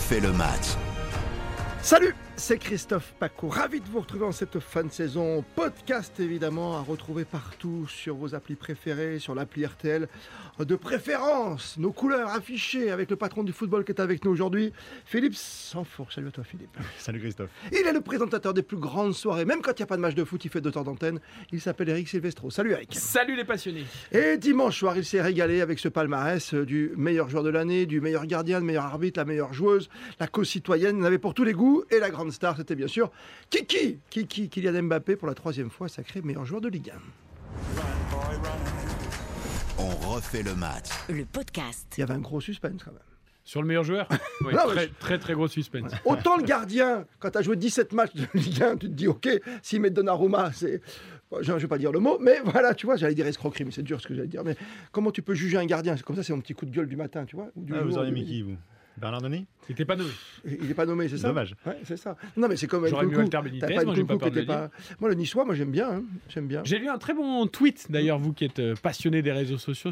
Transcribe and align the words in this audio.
refait 0.00 0.20
le 0.20 0.32
match. 0.32 0.76
Salut, 1.82 2.14
c'est 2.40 2.56
Christophe 2.56 3.12
Paco. 3.18 3.48
Ravi 3.48 3.80
de 3.80 3.86
vous 3.86 4.00
retrouver 4.00 4.24
en 4.24 4.32
cette 4.32 4.60
fin 4.60 4.82
de 4.82 4.90
saison. 4.90 5.44
Podcast 5.54 6.18
évidemment 6.20 6.78
à 6.78 6.80
retrouver 6.80 7.26
partout 7.26 7.86
sur 7.86 8.16
vos 8.16 8.34
applis 8.34 8.54
préférées, 8.54 9.18
sur 9.18 9.34
l'appli 9.34 9.66
RTL. 9.66 10.08
De 10.58 10.74
préférence, 10.74 11.76
nos 11.78 11.92
couleurs 11.92 12.30
affichées 12.30 12.90
avec 12.90 13.10
le 13.10 13.16
patron 13.16 13.42
du 13.42 13.52
football 13.52 13.84
qui 13.84 13.92
est 13.92 14.00
avec 14.00 14.24
nous 14.24 14.30
aujourd'hui, 14.30 14.72
Philippe 15.04 15.34
Sanfour. 15.34 16.12
Salut 16.12 16.28
à 16.28 16.30
toi 16.30 16.44
Philippe. 16.44 16.76
Salut 16.98 17.20
Christophe. 17.20 17.50
Il 17.72 17.86
est 17.86 17.92
le 17.92 18.00
présentateur 18.00 18.54
des 18.54 18.62
plus 18.62 18.78
grandes 18.78 19.14
soirées, 19.14 19.44
même 19.44 19.60
quand 19.60 19.72
il 19.72 19.82
n'y 19.82 19.84
a 19.84 19.86
pas 19.86 19.96
de 19.96 20.02
match 20.02 20.14
de 20.14 20.24
foot, 20.24 20.42
il 20.42 20.50
fait 20.50 20.62
de 20.62 20.70
temps 20.70 20.82
d'antenne. 20.82 21.20
Il 21.52 21.60
s'appelle 21.60 21.90
Eric 21.90 22.08
Silvestro. 22.08 22.50
Salut 22.50 22.72
Eric. 22.72 22.94
Salut 22.94 23.36
les 23.36 23.44
passionnés. 23.44 23.84
Et 24.12 24.38
dimanche 24.38 24.78
soir, 24.78 24.96
il 24.96 25.04
s'est 25.04 25.20
régalé 25.20 25.60
avec 25.60 25.78
ce 25.78 25.88
palmarès 25.88 26.54
euh, 26.54 26.64
du 26.64 26.92
meilleur 26.96 27.28
joueur 27.28 27.42
de 27.42 27.50
l'année, 27.50 27.84
du 27.84 28.00
meilleur 28.00 28.24
gardien, 28.26 28.60
le 28.60 28.64
meilleur 28.64 28.84
arbitre, 28.84 29.20
la 29.20 29.26
meilleure 29.26 29.52
joueuse, 29.52 29.90
la 30.18 30.26
co-citoyenne. 30.26 30.96
Il 30.96 31.02
en 31.02 31.06
avait 31.06 31.18
pour 31.18 31.34
tous 31.34 31.44
les 31.44 31.52
goûts. 31.52 31.84
Et 31.90 31.98
la 31.98 32.10
grande 32.10 32.29
star, 32.30 32.56
c'était 32.56 32.74
bien 32.74 32.88
sûr 32.88 33.10
Kiki. 33.50 33.98
Kiki, 34.10 34.48
Kylian 34.48 34.82
Mbappé, 34.84 35.16
pour 35.16 35.28
la 35.28 35.34
troisième 35.34 35.70
fois, 35.70 35.88
sacré 35.88 36.22
meilleur 36.22 36.44
joueur 36.44 36.60
de 36.60 36.68
Ligue 36.68 36.90
1. 36.90 36.94
On 39.78 39.88
refait 40.14 40.42
le 40.42 40.54
match. 40.54 40.88
Le 41.08 41.24
podcast. 41.24 41.86
Il 41.96 42.00
y 42.00 42.02
avait 42.02 42.14
un 42.14 42.18
gros 42.20 42.40
suspense 42.40 42.82
quand 42.84 42.92
même. 42.92 43.00
Sur 43.44 43.62
le 43.62 43.68
meilleur 43.68 43.84
joueur 43.84 44.06
Oui, 44.44 44.54
Non, 44.54 44.60
mais 44.68 44.74
très, 44.74 44.86
je- 44.86 44.92
très 45.00 45.18
très 45.18 45.34
gros 45.34 45.48
suspense. 45.48 45.92
Autant 46.04 46.36
le 46.36 46.42
gardien, 46.44 47.06
quand 47.18 47.30
tu 47.30 47.38
as 47.38 47.42
joué 47.42 47.56
17 47.56 47.92
matchs 47.92 48.14
de 48.14 48.26
Ligue 48.34 48.62
1, 48.62 48.76
tu 48.76 48.86
te 48.88 48.92
dis, 48.92 49.08
OK, 49.08 49.28
s'ils 49.62 49.80
mettent 49.80 49.94
Donnarumma, 49.94 50.52
c'est. 50.52 50.80
Bon, 51.30 51.38
Je 51.42 51.52
ne 51.52 51.58
vais 51.58 51.66
pas 51.66 51.78
dire 51.78 51.92
le 51.92 52.00
mot, 52.00 52.18
mais 52.20 52.40
voilà, 52.44 52.74
tu 52.74 52.86
vois, 52.86 52.96
j'allais 52.96 53.14
dire 53.14 53.26
escroquerie, 53.26 53.64
mais 53.64 53.70
c'est 53.70 53.82
dur 53.82 54.00
ce 54.00 54.06
que 54.06 54.14
j'allais 54.14 54.28
dire. 54.28 54.44
Mais 54.44 54.56
comment 54.92 55.10
tu 55.10 55.22
peux 55.22 55.34
juger 55.34 55.56
un 55.56 55.66
gardien? 55.66 55.96
C'est 55.96 56.04
Comme 56.04 56.16
ça, 56.16 56.22
c'est 56.22 56.32
mon 56.34 56.40
petit 56.40 56.54
coup 56.54 56.66
de 56.66 56.70
gueule 56.70 56.88
du 56.88 56.96
matin, 56.96 57.24
tu 57.24 57.36
vois 57.36 57.48
ou 57.56 57.64
du 57.64 57.72
Ah, 57.74 57.82
vous 57.82 57.90
jour, 57.90 57.98
auriez 57.98 58.12
du 58.12 58.20
mis 58.20 58.26
qui, 58.26 58.42
vous? 58.42 58.56
Bernard 58.96 59.22
Denis 59.22 59.46
Il 59.68 59.72
n'était 59.72 59.84
pas 59.84 59.96
nommé. 59.96 60.10
Il 60.44 60.66
n'est 60.68 60.74
pas 60.74 60.86
nommé, 60.86 61.08
c'est 61.08 61.18
ça 61.18 61.28
Dommage. 61.28 61.54
Ouais, 61.66 61.78
c'est 61.84 61.96
ça. 61.96 62.16
Non, 62.36 62.48
mais 62.48 62.56
c'est 62.56 62.66
comme 62.66 62.86
J'aurais 62.86 63.06
moi, 63.06 63.14
j'ai 63.14 64.04
pas 64.04 64.16
peur 64.16 64.28
qui 64.28 64.34
de 64.34 64.40
le 64.40 64.46
dire. 64.46 64.68
Moi, 65.00 65.08
le 65.08 65.14
Niçois, 65.14 65.44
moi, 65.44 65.54
j'aime 65.54 65.70
bien. 65.70 65.90
hein. 65.90 66.02
J'aime 66.28 66.46
bien. 66.46 66.62
J'ai 66.64 66.78
lu 66.78 66.88
un 66.88 66.98
très 66.98 67.14
bon 67.14 67.46
tweet 67.46 67.86
d'ailleurs, 67.90 68.18
vous 68.18 68.32
qui 68.32 68.44
êtes 68.44 68.58
euh, 68.58 68.74
passionné 68.82 69.22
des 69.22 69.32
réseaux 69.32 69.58
sociaux, 69.58 69.90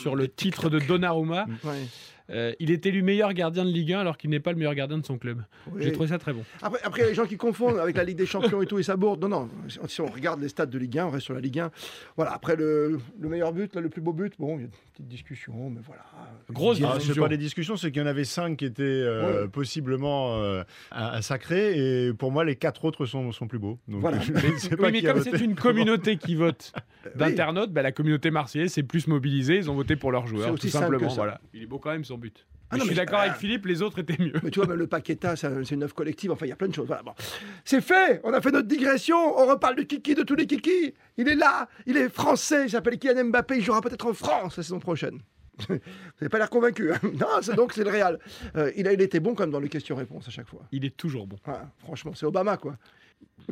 sur 0.00 0.14
le 0.16 0.28
titre 0.28 0.70
de 0.70 0.78
Donnarumma. 0.78 1.46
Ouais. 1.64 1.86
Euh, 2.30 2.52
il 2.58 2.70
est 2.70 2.84
élu 2.86 3.02
meilleur 3.02 3.32
gardien 3.34 3.64
de 3.64 3.70
Ligue 3.70 3.92
1 3.92 4.00
alors 4.00 4.16
qu'il 4.18 4.30
n'est 4.30 4.40
pas 4.40 4.50
le 4.52 4.58
meilleur 4.58 4.74
gardien 4.74 4.98
de 4.98 5.06
son 5.06 5.16
club. 5.18 5.42
Oui. 5.70 5.82
J'ai 5.82 5.92
trouvé 5.92 6.08
ça 6.08 6.18
très 6.18 6.32
bon. 6.32 6.42
Après, 6.60 6.80
après, 6.82 7.00
il 7.00 7.04
y 7.04 7.06
a 7.06 7.10
les 7.10 7.14
gens 7.14 7.26
qui 7.26 7.36
confondent 7.36 7.78
avec 7.78 7.96
la 7.96 8.02
Ligue 8.04 8.16
des 8.18 8.26
Champions 8.26 8.60
et 8.62 8.66
tout, 8.66 8.78
et 8.78 8.82
ça 8.82 8.96
bourde. 8.96 9.20
Non, 9.22 9.28
non, 9.28 9.48
si 9.86 10.00
on 10.00 10.06
regarde 10.06 10.40
les 10.40 10.48
stats 10.48 10.66
de 10.66 10.78
Ligue 10.78 10.98
1, 10.98 11.06
on 11.06 11.10
reste 11.10 11.24
sur 11.26 11.34
la 11.34 11.40
Ligue 11.40 11.60
1. 11.60 11.70
Voilà, 12.16 12.32
après, 12.32 12.56
le, 12.56 12.98
le 13.20 13.28
meilleur 13.28 13.52
but, 13.52 13.74
là, 13.74 13.80
le 13.80 13.88
plus 13.88 14.00
beau 14.00 14.12
but, 14.12 14.32
bon, 14.38 14.56
il 14.56 14.60
y 14.60 14.62
a 14.62 14.66
une 14.66 14.70
petite 14.92 15.08
discussion, 15.08 15.70
mais 15.70 15.80
voilà. 15.86 16.02
Grosse 16.50 16.80
Ah, 16.84 16.96
discussion. 16.98 17.22
pas 17.22 17.28
des 17.28 17.36
discussions, 17.38 17.76
c'est 17.76 17.90
qu'il 17.92 18.00
y 18.02 18.04
en 18.04 18.08
avait 18.08 18.24
cinq 18.24 18.56
qui 18.58 18.64
étaient 18.64 18.82
euh, 18.82 19.42
Ouais. 19.42 19.48
possiblement 19.48 20.36
euh, 20.42 20.62
à, 20.90 21.12
à 21.16 21.22
sacrer, 21.22 22.06
et 22.08 22.12
pour 22.12 22.32
moi, 22.32 22.44
les 22.44 22.56
quatre 22.56 22.84
autres 22.84 23.06
sont, 23.06 23.30
sont 23.32 23.46
plus 23.46 23.58
beaux. 23.58 23.78
Donc, 23.88 24.00
Voilà. 24.00 24.18
je 24.20 24.32
ne 24.32 24.56
sais 24.58 24.76
pas 24.76 24.86
Oui, 24.86 24.92
mais 24.92 25.02
comme 25.02 25.22
c'est 25.22 25.40
une 25.40 25.54
communauté 25.54 26.16
qui 26.16 26.34
vote 26.34 26.72
Oui. 27.06 27.12
d'internautes, 27.14 27.72
bah, 27.72 27.82
la 27.82 27.92
communauté 27.92 28.30
marseillaise 28.32 28.72
s'est 28.72 28.82
plus 28.82 29.06
mobilisée. 29.06 29.56
Ils 29.58 29.70
ont 29.70 29.74
voté 29.74 29.94
pour 29.94 30.10
leur 30.10 30.24
C'est 30.24 30.30
joueur, 30.34 30.54
tout 30.58 30.66
simplement. 30.68 31.06
Voilà. 31.08 31.40
Il 31.54 31.62
est 31.62 31.66
beau 31.66 31.78
quand 31.78 31.90
même 31.92 32.04
son 32.04 32.15
but. 32.18 32.46
Ah 32.68 32.76
non, 32.76 32.82
je 32.82 32.88
suis 32.88 32.96
d'accord 32.96 33.20
ah. 33.20 33.26
avec 33.26 33.36
Philippe, 33.36 33.64
les 33.66 33.80
autres 33.80 34.00
étaient 34.00 34.20
mieux. 34.20 34.32
Mais 34.42 34.50
tu 34.50 34.58
vois, 34.58 34.66
même 34.66 34.78
le 34.78 34.88
Paqueta, 34.88 35.36
c'est 35.36 35.46
un- 35.46 35.62
c'est 35.64 35.76
une 35.76 35.84
œuvre 35.84 35.94
collective. 35.94 36.32
Enfin, 36.32 36.46
il 36.46 36.48
y 36.48 36.52
a 36.52 36.56
plein 36.56 36.66
de 36.66 36.74
choses. 36.74 36.86
Voilà, 36.88 37.02
bon. 37.04 37.12
C'est 37.64 37.80
fait 37.80 38.20
On 38.24 38.32
a 38.32 38.40
fait 38.40 38.50
notre 38.50 38.66
digression. 38.66 39.16
On 39.38 39.46
reparle 39.46 39.76
du 39.76 39.86
Kiki, 39.86 40.14
de 40.16 40.22
tous 40.24 40.34
les 40.34 40.46
Kiki. 40.48 40.92
Il 41.16 41.28
est 41.28 41.36
là. 41.36 41.68
Il 41.86 41.96
est 41.96 42.08
français. 42.08 42.64
Il 42.66 42.70
s'appelle 42.70 42.98
Kylian 42.98 43.26
Mbappé. 43.26 43.58
Il 43.58 43.62
jouera 43.62 43.80
peut-être 43.80 44.06
en 44.06 44.14
France 44.14 44.56
la 44.56 44.62
saison 44.64 44.80
prochaine. 44.80 45.20
Vous 45.68 45.76
n'avez 46.20 46.28
pas 46.28 46.38
l'air 46.38 46.50
convaincu. 46.50 46.92
hein 46.92 46.98
non, 47.20 47.28
c'est 47.40 47.54
donc 47.54 47.72
c'est 47.72 47.84
le 47.84 47.90
Real. 47.90 48.18
Euh, 48.56 48.72
il, 48.76 48.86
a, 48.88 48.92
il 48.92 49.00
était 49.00 49.20
bon 49.20 49.34
quand 49.34 49.44
même 49.44 49.52
dans 49.52 49.60
les 49.60 49.68
questions-réponses 49.68 50.26
à 50.26 50.30
chaque 50.32 50.48
fois. 50.48 50.62
Il 50.72 50.84
est 50.84 50.96
toujours 50.96 51.26
bon. 51.28 51.36
Ah, 51.46 51.70
franchement, 51.78 52.12
c'est 52.14 52.26
Obama, 52.26 52.56
quoi. 52.56 52.76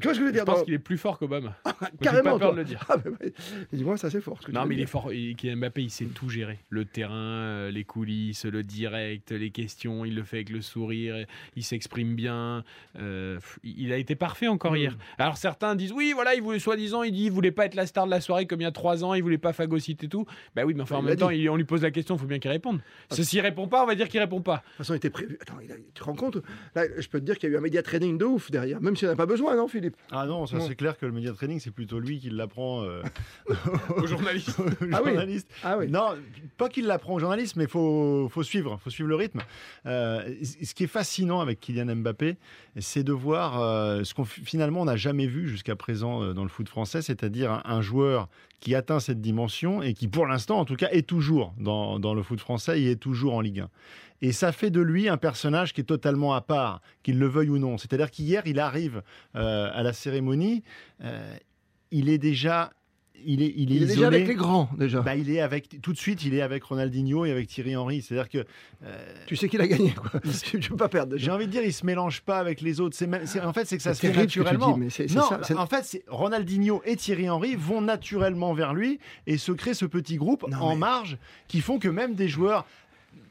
Tu 0.01 0.09
vois 0.09 0.13
ce 0.15 0.19
que 0.19 0.25
je 0.25 0.29
veux 0.29 0.33
Je 0.33 0.39
dire 0.39 0.45
pense 0.45 0.59
dans- 0.59 0.65
qu'il 0.65 0.75
est 0.75 0.79
plus 0.81 0.99
fort 0.99 1.21
qu'Obama. 1.21 1.57
J'ai 1.65 1.99
Carrément, 2.03 2.33
pas 2.33 2.39
peur 2.41 2.49
toi. 2.49 2.51
de 2.53 2.57
le 2.57 2.65
dire. 2.65 2.85
Ah, 2.89 2.97
mais, 3.05 3.11
ouais. 3.13 3.33
Dis-moi, 3.73 3.97
ça 3.97 4.11
c'est 4.11 4.21
fort. 4.21 4.39
ce 4.41 4.47
que 4.47 4.51
tu 4.51 4.57
Non, 4.57 4.67
mais 4.67 4.75
il 4.75 4.81
est 4.81 4.87
fort. 4.87 5.13
Il- 5.13 5.37
Kylian 5.37 5.57
Mbappé, 5.59 5.83
il 5.85 5.91
sait 5.91 6.07
tout 6.07 6.29
gérer. 6.29 6.59
Le 6.69 6.85
terrain, 6.85 7.15
euh, 7.15 7.71
les 7.71 7.85
coulisses, 7.85 8.45
le 8.45 8.65
direct, 8.65 9.31
les 9.31 9.51
questions. 9.51 10.05
Il 10.05 10.17
le 10.17 10.25
fait 10.25 10.39
avec 10.39 10.51
le 10.51 10.63
sourire. 10.63 11.25
Il 11.55 11.63
s'exprime 11.63 12.17
bien. 12.17 12.65
Euh, 12.99 13.39
il 13.63 13.93
a 13.93 13.97
été 13.97 14.17
parfait 14.17 14.49
encore 14.49 14.77
hier. 14.77 14.97
Alors 15.17 15.37
certains 15.37 15.77
disent 15.77 15.93
oui, 15.93 16.11
voilà, 16.13 16.35
il 16.35 16.43
voulait 16.43 16.59
soi-disant, 16.59 17.05
il 17.05 17.13
dit, 17.13 17.27
il 17.27 17.31
voulait 17.31 17.53
pas 17.53 17.67
être 17.67 17.77
la 17.77 17.87
star 17.87 18.07
de 18.07 18.11
la 18.11 18.21
soirée 18.21 18.47
comme 18.49 18.61
il 18.63 18.65
y 18.65 18.67
a 18.67 18.73
trois 18.73 19.05
ans. 19.05 19.15
Il 19.15 19.23
voulait 19.23 19.39
pas 19.39 19.53
phagocyter 19.53 20.09
tout. 20.09 20.27
Bah 20.57 20.65
oui, 20.65 20.75
mais 20.75 20.83
enfin 20.83 20.97
Bah, 20.97 20.99
en 20.99 21.03
même 21.03 21.17
temps, 21.17 21.31
il- 21.31 21.49
on 21.49 21.57
lui 21.57 21.63
pose 21.65 21.83
la 21.83 21.93
question, 21.93 22.17
il 22.17 22.19
faut 22.19 22.27
bien 22.27 22.41
qu'il 22.41 22.51
réponde. 22.51 22.81
Ah. 23.11 23.15
Si 23.15 23.25
S'il 23.25 23.41
répond 23.43 23.69
pas, 23.69 23.85
on 23.85 23.87
va 23.87 23.95
dire 23.95 24.09
qu'il 24.09 24.19
répond 24.19 24.41
pas. 24.43 24.57
De 24.57 24.61
toute 24.63 24.77
façon, 24.79 24.95
il 24.95 24.97
était 24.97 25.11
prévu. 25.11 25.39
Attends, 25.41 25.61
il 25.63 25.71
a- 25.71 25.77
tu 25.77 25.83
te 26.01 26.03
rends 26.03 26.17
compte? 26.17 26.39
Là, 26.75 26.83
je 26.99 27.07
peux 27.09 27.21
te 27.21 27.25
dire 27.25 27.39
qu'il 27.39 27.49
y 27.49 27.53
a 27.53 27.55
eu 27.55 27.59
un 27.59 27.63
média 27.63 27.81
training 27.81 28.19
de 28.19 28.25
ouf 28.25 28.51
derrière, 28.51 28.81
même 28.81 28.97
s'il 28.97 29.07
n'y 29.07 29.11
en 29.11 29.15
a 29.15 29.17
pas 29.17 29.27
besoin, 29.27 29.54
non, 29.57 29.69
Philippe 29.69 29.97
Ah 30.11 30.27
non, 30.27 30.47
ça 30.47 30.61
c'est 30.61 30.77
clair 30.77 30.99
que 30.99 31.07
le 31.07 31.13
média 31.13 31.33
training, 31.33 31.61
c'est 31.61 31.71
plutôt 31.71 31.99
lui 31.99 32.19
qui 32.19 32.31
l'apprend 32.31 32.83
euh, 32.83 33.03
Aux 33.97 34.07
journalistes. 34.07 34.59
aux 34.59 34.65
Ah 34.93 35.01
oui. 35.05 35.45
Ah 35.63 35.79
oui. 35.79 35.89
Non, 35.89 36.15
pas 36.57 36.69
qu'il 36.69 36.87
l'apprend 36.87 37.15
aux 37.15 37.19
journalistes, 37.19 37.57
mais 37.57 37.65
il 37.65 37.71
faut, 37.71 38.29
faut 38.31 38.43
suivre, 38.43 38.79
faut 38.83 38.91
suivre 38.91 39.09
le 39.09 39.17
rythme. 39.17 39.41
Euh, 39.87 40.35
ce 40.43 40.75
qui 40.75 40.85
est 40.85 40.89
fascinant 40.89 41.41
avec 41.41 41.61
Kylian 41.61 41.97
Mbappé, 41.97 42.37
c'est 42.79 43.05
de 43.05 43.13
voir 43.13 43.61
euh, 43.61 44.05
ce 44.05 44.15
qu'on 44.15 44.25
finalement 44.25 44.83
on 44.83 44.87
n'a 44.87 44.97
jamais 44.97 45.27
vu 45.27 45.49
jusqu'à 45.49 45.77
présent 45.77 46.23
euh, 46.23 46.33
dans 46.33 46.43
le 46.43 46.49
foot 46.49 46.69
français, 46.69 47.03
c'est-à-dire 47.03 47.53
un, 47.53 47.63
un 47.65 47.81
joueur 47.81 48.29
qui 48.65 48.75
atteint 48.75 48.99
cette 48.99 49.21
dimension 49.21 49.83
et 49.83 49.93
qui, 49.93 50.09
pour 50.09 50.27
l'instant, 50.27 50.59
en 50.59 50.65
tout 50.65 50.75
cas, 50.75 50.89
est 50.91 51.07
toujours 51.07 51.53
dans, 51.59 51.99
le 52.15 52.23
foot 52.23 52.41
français 52.41 52.81
et 52.81 52.93
est 52.93 52.97
toujours 52.97 53.35
en 53.35 53.43
Ligue 53.43 53.61
1. 53.61 53.69
Et 54.23 54.33
ça 54.33 54.53
fait 54.53 54.71
de 54.71 54.81
lui 54.81 55.07
un 55.07 55.19
personnage 55.19 55.75
qui 55.75 55.83
est 55.83 55.85
totalement 55.85 56.33
à 56.33 56.41
part, 56.41 56.81
qu'il 57.03 57.19
le 57.19 57.27
veuille 57.27 57.51
ou 57.51 57.59
non. 57.59 57.77
C'est-à-dire 57.77 58.11
qu'hier, 58.11 58.43
il 58.47 58.59
arrive 58.59 59.03
euh, 59.37 59.69
à 59.71 59.83
la 59.83 59.93
cérémonie, 59.93 60.65
euh, 61.03 61.37
il 61.91 62.09
est 62.09 62.17
déjà, 62.17 62.73
il 63.27 63.43
est, 63.43 63.53
il 63.57 63.73
est 63.73 63.77
Il 63.77 63.83
est 63.85 63.87
déjà 63.87 64.07
avec 64.09 64.27
les 64.29 64.35
grands, 64.35 64.69
déjà. 64.79 65.01
Bah, 65.01 65.15
il 65.17 65.31
est 65.31 65.41
avec 65.41 65.81
tout 65.81 65.93
de 65.93 65.99
suite, 65.99 66.25
il 66.25 66.35
est 66.35 66.43
avec 66.43 66.63
Ronaldinho 66.65 67.25
et 67.25 67.31
avec 67.31 67.47
Thierry 67.49 67.77
Henry. 67.77 68.03
C'est-à-dire 68.03 68.29
que 68.29 68.45
tu 69.27 69.37
sais 69.37 69.49
qu'il 69.49 69.61
a 69.61 69.67
gagné, 69.67 69.93
quoi. 69.93 70.21
tu 70.45 70.59
ne 70.59 70.63
peux 70.67 70.77
pas 70.77 70.89
perdre, 70.89 71.17
j'ai 71.17 71.31
envie 71.31 71.47
de 71.47 71.51
dire, 71.51 71.63
il 71.65 71.73
se 71.73 71.87
mélange 71.87 72.21
pas 72.23 72.39
avec 72.39 72.61
les 72.61 72.81
autres. 72.81 72.97
C'est 72.97 73.07
même- 73.07 73.27
c'est- 73.27 73.41
en 73.41 73.53
fait, 73.53 73.67
c'est 73.67 73.77
que 73.77 73.83
ça 73.83 73.95
se 73.95 74.01
fait 74.01 74.13
naturellement. 74.13 74.73
dis, 74.77 74.81
mais 74.99 75.07
non, 75.15 75.23
ça, 75.23 75.41
en 75.59 75.67
fait, 75.67 75.85
c'est 75.85 76.05
Ronaldinho 76.09 76.83
et 76.85 76.97
Thierry 76.97 77.29
Henry 77.31 77.55
vont 77.57 77.81
naturellement 77.81 78.53
vers 78.53 78.75
lui 78.75 78.99
et 79.27 79.39
se 79.39 79.53
crée 79.53 79.75
ce 79.75 79.87
petit 79.87 80.17
groupe 80.17 80.45
Non, 80.51 80.59
en 80.59 80.71
mais- 80.75 80.81
marge 80.81 81.19
qui 81.49 81.61
font 81.61 81.79
que 81.79 81.89
même 81.89 82.15
des 82.15 82.29
joueurs, 82.29 82.67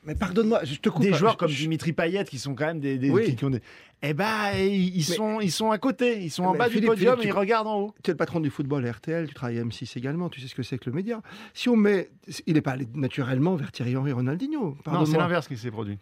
Mais 0.05 0.15
pardonne-moi, 0.15 0.61
je 0.65 0.75
te 0.75 0.89
coupe. 0.89 1.01
des 1.01 1.11
pas. 1.11 1.17
joueurs 1.17 1.33
Je- 1.33 1.37
comme 1.37 1.49
je- 1.49 1.57
Dimitri 1.57 1.93
Payet 1.93 2.25
qui 2.25 2.37
sont 2.39 2.55
quand 2.55 2.65
même 2.65 2.79
des, 2.79 2.97
des- 2.97 3.09
Oui. 3.09 3.35
qui, 3.35 3.45
ont 3.45 3.49
des, 3.49 3.61
eh 4.01 4.13
ben, 4.13 4.51
ils, 4.57 4.89
ils 4.89 4.95
Mais- 4.97 5.15
sont, 5.15 5.39
ils 5.39 5.51
sont 5.51 5.71
à 5.71 5.77
côté, 5.77 6.21
ils 6.23 6.29
sont 6.29 6.43
en 6.43 6.51
Mais 6.51 6.57
bas 6.59 6.65
Philippe, 6.67 6.81
du 6.83 6.87
podium 6.87 7.13
Philippe, 7.15 7.25
et 7.25 7.29
ils 7.29 7.39
regardent 7.39 7.67
en 7.67 7.79
haut. 7.79 7.95
Tu 8.03 8.11
es 8.11 8.13
le 8.13 8.17
patron 8.17 8.39
du 8.41 8.49
football 8.49 8.85
RTL, 8.85 9.27
tu 9.27 9.33
travailles 9.33 9.59
à 9.59 9.63
M6 9.63 9.97
également, 9.97 10.29
tu 10.29 10.41
sais 10.41 10.47
ce 10.47 10.55
que 10.55 10.63
c'est 10.63 10.77
que 10.77 10.89
le 10.89 10.95
média. 10.95 11.21
Si 11.53 11.69
on 11.69 11.75
met. 11.77 12.09
Il 12.47 12.55
n'est 12.55 12.61
pas 12.61 12.71
allé 12.71 12.87
naturellement 12.93 13.55
vers 13.55 13.71
Thierry 13.71 13.95
Henry 13.95 14.11
Ronaldinho. 14.11 14.77
Non, 14.87 15.05
c'est 15.05 15.17
l'inverse 15.17 15.47
qui 15.47 15.55
s'est 15.57 15.71
produit. 15.71 15.97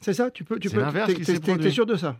C'est 0.00 0.12
ça 0.14 0.30
Tu 0.30 0.42
peux. 0.44 0.58
Tu 0.58 0.68
C'est 0.68 0.74
peux. 0.74 0.80
l'inverse 0.80 1.06
t'es- 1.08 1.14
qui 1.14 1.20
t'es- 1.20 1.32
s'est 1.34 1.38
t'es- 1.38 1.46
produit. 1.52 1.64
T'es 1.64 1.70
sûr 1.70 1.86
de 1.86 1.94
ça? 1.96 2.16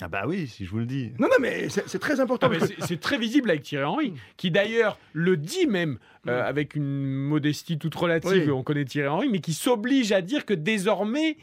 Ah 0.00 0.08
bah 0.08 0.22
oui, 0.26 0.46
si 0.46 0.64
je 0.64 0.70
vous 0.70 0.78
le 0.78 0.86
dis. 0.86 1.10
Non, 1.18 1.26
non, 1.28 1.36
mais 1.40 1.68
c'est 1.68 1.98
très 1.98 2.20
important. 2.20 2.48
Ah, 2.52 2.64
c'est 2.86 3.00
très 3.00 3.18
visible 3.18 3.50
avec 3.50 3.62
Thierry 3.62 3.84
Henry, 3.84 4.12
qui 4.36 4.50
d'ailleurs 4.50 4.98
le 5.12 5.36
dit 5.36 5.66
même 5.66 5.98
euh, 6.28 6.42
avec 6.46 6.76
une 6.76 7.04
modestie 7.04 7.78
toute 7.78 7.94
relative, 7.94 8.44
Oui. 8.46 8.50
on 8.50 8.62
connaît 8.62 8.84
Thierry 8.84 9.08
Henry, 9.08 9.28
mais 9.28 9.40
qui 9.40 9.54
s'oblige 9.54 10.12
à 10.12 10.22
dire 10.22 10.44
que 10.46 10.54
désormais 10.54 11.36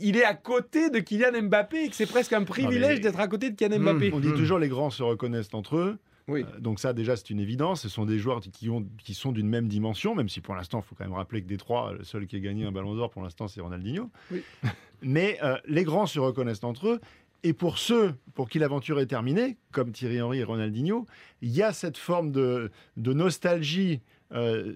il 0.00 0.16
est 0.16 0.24
à 0.24 0.34
côté 0.34 0.88
de 0.90 0.98
Kylian 1.00 1.42
Mbappé 1.42 1.84
et 1.84 1.88
que 1.88 1.96
c'est 1.96 2.06
presque 2.06 2.32
un 2.32 2.44
privilège 2.44 2.94
mais- 2.96 3.00
d'être 3.00 3.18
à 3.20 3.26
côté 3.28 3.50
de 3.50 3.56
Kylian 3.56 3.78
Mmh. 3.78 3.82
Mbappé. 3.82 4.10
On 4.14 4.20
dit 4.20 4.28
Mm. 4.28 4.34
toujours 4.36 4.58
les 4.58 4.68
grands 4.68 4.90
se 4.90 5.02
reconnaissent 5.02 5.52
entre 5.52 5.76
eux. 5.76 5.98
Oui. 6.28 6.44
Euh, 6.44 6.60
donc 6.60 6.78
ça 6.78 6.92
déjà 6.92 7.16
c'est 7.16 7.30
une 7.30 7.40
évidence. 7.40 7.82
Ce 7.82 7.88
sont 7.88 8.04
des 8.06 8.18
joueurs 8.20 8.40
qui, 8.40 8.68
ont, 8.70 8.86
qui 9.02 9.14
sont 9.14 9.32
d'une 9.32 9.48
même 9.48 9.66
dimension, 9.66 10.14
même 10.14 10.28
si 10.28 10.40
pour 10.40 10.54
l'instant 10.54 10.78
il 10.84 10.88
faut 10.88 10.94
quand 10.94 11.04
même 11.04 11.12
rappeler 11.14 11.42
que 11.42 11.48
des 11.48 11.56
trois, 11.56 11.92
le 11.92 12.04
seul 12.04 12.26
qui 12.26 12.36
a 12.36 12.38
gagné 12.40 12.64
un 12.64 12.70
ballon 12.72 12.94
d'or 12.94 13.10
pour 13.10 13.22
l'instant 13.22 13.48
c'est 13.48 13.60
Ronaldinho. 13.60 14.10
Oui. 14.30 14.42
Mais 15.02 15.38
euh, 15.42 15.56
les 15.66 15.82
grands 15.82 16.06
se 16.06 16.20
reconnaissent 16.20 16.62
entre 16.62 16.86
eux. 16.88 17.00
Et 17.42 17.52
pour 17.52 17.78
ceux 17.78 18.14
pour 18.34 18.48
qui 18.48 18.58
l'aventure 18.58 19.00
est 19.00 19.06
terminée, 19.06 19.56
comme 19.72 19.92
Thierry 19.92 20.20
Henry 20.20 20.38
et 20.40 20.44
Ronaldinho, 20.44 21.06
il 21.42 21.50
y 21.50 21.62
a 21.62 21.72
cette 21.72 21.96
forme 21.98 22.30
de, 22.32 22.70
de 22.96 23.12
nostalgie 23.12 24.00
euh, 24.32 24.74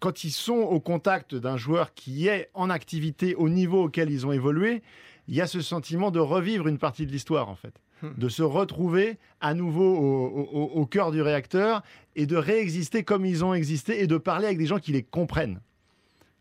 quand 0.00 0.24
ils 0.24 0.30
sont 0.32 0.54
au 0.54 0.78
contact 0.80 1.34
d'un 1.34 1.56
joueur 1.56 1.94
qui 1.94 2.28
est 2.28 2.50
en 2.54 2.68
activité 2.68 3.34
au 3.34 3.48
niveau 3.48 3.84
auquel 3.84 4.10
ils 4.10 4.26
ont 4.26 4.32
évolué. 4.32 4.82
Il 5.28 5.34
y 5.34 5.40
a 5.40 5.46
ce 5.46 5.60
sentiment 5.60 6.10
de 6.10 6.20
revivre 6.20 6.68
une 6.68 6.78
partie 6.78 7.06
de 7.06 7.12
l'histoire 7.12 7.48
en 7.48 7.56
fait 7.56 7.74
de 8.18 8.28
se 8.28 8.42
retrouver 8.42 9.16
à 9.40 9.54
nouveau 9.54 9.96
au, 9.96 10.26
au- 10.52 10.70
au 10.80 10.84
cœur 10.86 11.12
du 11.12 11.22
réacteur 11.22 11.82
et 12.14 12.26
de 12.26 12.36
réexister 12.36 13.04
comme 13.04 13.24
ils 13.24 13.42
ont 13.42 13.54
existé 13.54 14.02
et 14.02 14.06
de 14.06 14.18
parler 14.18 14.44
avec 14.46 14.58
des 14.58 14.66
gens 14.66 14.78
qui 14.78 14.92
les 14.92 15.02
comprennent. 15.02 15.60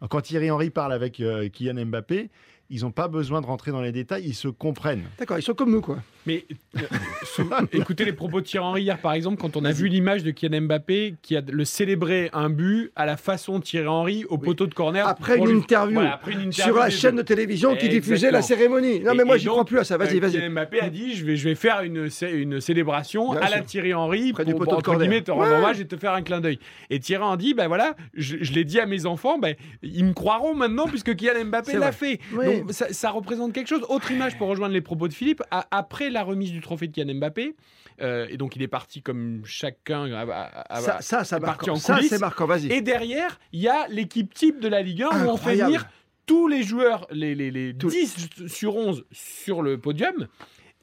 Quand 0.09 0.19
Thierry 0.19 0.51
Henry 0.51 0.69
parle 0.69 0.91
avec 0.91 1.21
euh, 1.21 1.47
Kylian 1.47 1.85
Mbappé, 1.85 2.29
ils 2.69 2.81
n'ont 2.81 2.91
pas 2.91 3.07
besoin 3.07 3.41
de 3.41 3.45
rentrer 3.45 3.71
dans 3.71 3.81
les 3.81 3.91
détails, 3.91 4.23
ils 4.25 4.33
se 4.33 4.47
comprennent. 4.47 5.03
D'accord, 5.19 5.37
ils 5.37 5.43
sont 5.43 5.53
comme 5.53 5.71
nous, 5.71 5.81
quoi. 5.81 5.97
Mais 6.27 6.43
euh, 6.77 6.81
écoutez 7.71 8.03
les 8.03 8.13
propos 8.13 8.41
de 8.41 8.45
Thierry 8.47 8.65
Henry 8.65 8.81
hier, 8.81 8.97
par 8.97 9.13
exemple, 9.13 9.37
quand 9.39 9.55
on 9.57 9.63
a 9.65 9.71
vu 9.71 9.87
l'image 9.87 10.23
de 10.23 10.31
Kylian 10.31 10.61
Mbappé 10.61 11.15
qui 11.21 11.37
a 11.37 11.41
le 11.47 11.65
célébré 11.65 12.31
un 12.33 12.49
but 12.49 12.91
à 12.95 13.05
la 13.05 13.15
façon 13.17 13.59
Thierry 13.59 13.87
Henry 13.87 14.25
au 14.29 14.39
poteau 14.39 14.65
de 14.65 14.73
corner. 14.73 15.07
Après 15.07 15.37
une 15.37 15.45
lui- 15.45 15.57
interview 15.57 15.93
Voilà, 15.95 16.15
après 16.15 16.31
une 16.33 16.39
interview 16.47 16.73
sur 16.73 16.75
la 16.77 16.89
chaîne 16.89 17.15
de 17.17 17.21
télévision 17.21 17.75
qui 17.75 17.85
Exactement. 17.85 18.01
diffusait 18.01 18.31
la 18.31 18.41
cérémonie. 18.41 19.01
Non, 19.01 19.13
Et- 19.13 19.17
mais 19.17 19.23
moi, 19.23 19.35
et 19.35 19.39
j'y 19.39 19.45
donc, 19.45 19.53
crois 19.53 19.65
plus 19.65 19.77
à 19.79 19.83
ça. 19.83 19.97
Vas-y, 19.97 20.17
Euh, 20.17 20.21
vas-y. 20.21 20.31
Kylian 20.31 20.49
Mbappé 20.49 20.79
a 20.81 20.89
dit 20.89 21.13
je 21.15 21.25
vais, 21.25 21.35
je 21.35 21.47
vais 21.47 21.53
faire 21.55 21.81
une, 21.83 22.09
une 22.33 22.59
célébration 22.61 23.31
Bien 23.33 23.41
à 23.41 23.47
sûr. 23.47 23.55
la 23.57 23.61
Thierry 23.61 23.93
Henry 23.93 24.33
Près 24.33 24.43
pour, 24.45 24.53
du 24.53 24.57
poteau 24.57 24.63
pour, 24.63 24.73
de 24.73 24.77
entre 24.77 24.85
corner. 24.85 25.07
guillemets, 25.07 25.21
te 25.23 25.29
rendre 25.31 25.51
hommage 25.55 25.79
et 25.79 25.85
te 25.85 25.95
faire 25.95 26.13
un 26.13 26.23
clin 26.23 26.41
d'œil. 26.41 26.57
Et 26.89 26.99
Thierry 26.99 27.23
a 27.31 27.37
dit 27.37 27.53
ben 27.53 27.67
voilà, 27.67 27.95
je, 28.15 28.37
je 28.41 28.51
l'ai 28.53 28.63
dit 28.63 28.79
à 28.79 28.87
mes 28.87 29.05
enfants, 29.05 29.37
ben, 29.37 29.53
ils 29.83 30.03
me 30.05 30.13
croiront 30.13 30.55
maintenant 30.55 30.87
puisque 30.87 31.15
Kylian 31.15 31.45
Mbappé 31.45 31.77
l'a 31.77 31.91
fait. 31.91 32.19
Oui. 32.63 32.73
Ça, 32.73 32.91
ça 32.93 33.09
représente 33.11 33.53
quelque 33.53 33.67
chose. 33.67 33.85
Autre 33.89 34.11
image 34.11 34.37
pour 34.37 34.47
rejoindre 34.47 34.73
les 34.73 34.81
propos 34.81 35.07
de 35.07 35.13
Philippe, 35.13 35.41
après 35.71 36.09
la 36.09 36.23
remise 36.23 36.51
du 36.51 36.61
trophée 36.61 36.87
de 36.87 36.93
Kylian 36.93 37.15
Mbappé, 37.15 37.55
euh, 38.01 38.27
et 38.29 38.37
donc 38.37 38.55
il 38.55 38.61
est 38.61 38.67
parti 38.67 39.01
comme 39.01 39.41
chacun. 39.45 40.11
à- 40.13 40.21
à- 40.69 40.81
Ça, 40.81 41.01
ça, 41.01 41.39
en 41.73 41.75
Ça, 41.75 41.95
c'est 42.09 42.19
marquant. 42.19 42.45
Vas-y. 42.45 42.71
Et 42.71 42.81
derrière, 42.81 43.39
il 43.53 43.61
y 43.61 43.67
a 43.67 43.87
l'équipe 43.89 44.33
type 44.33 44.59
de 44.59 44.67
la 44.67 44.81
Ligue 44.81 45.03
1 45.03 45.25
où 45.25 45.29
on 45.29 45.37
fait 45.37 45.55
venir 45.67 45.87
tous 46.25 46.47
les 46.47 46.63
joueurs, 46.63 47.05
les, 47.11 47.35
les, 47.35 47.51
les 47.51 47.73
Tous- 47.75 47.89
10 47.89 48.29
sur 48.47 48.75
11 48.75 49.05
sur 49.11 49.61
le 49.61 49.77
podium. 49.79 50.27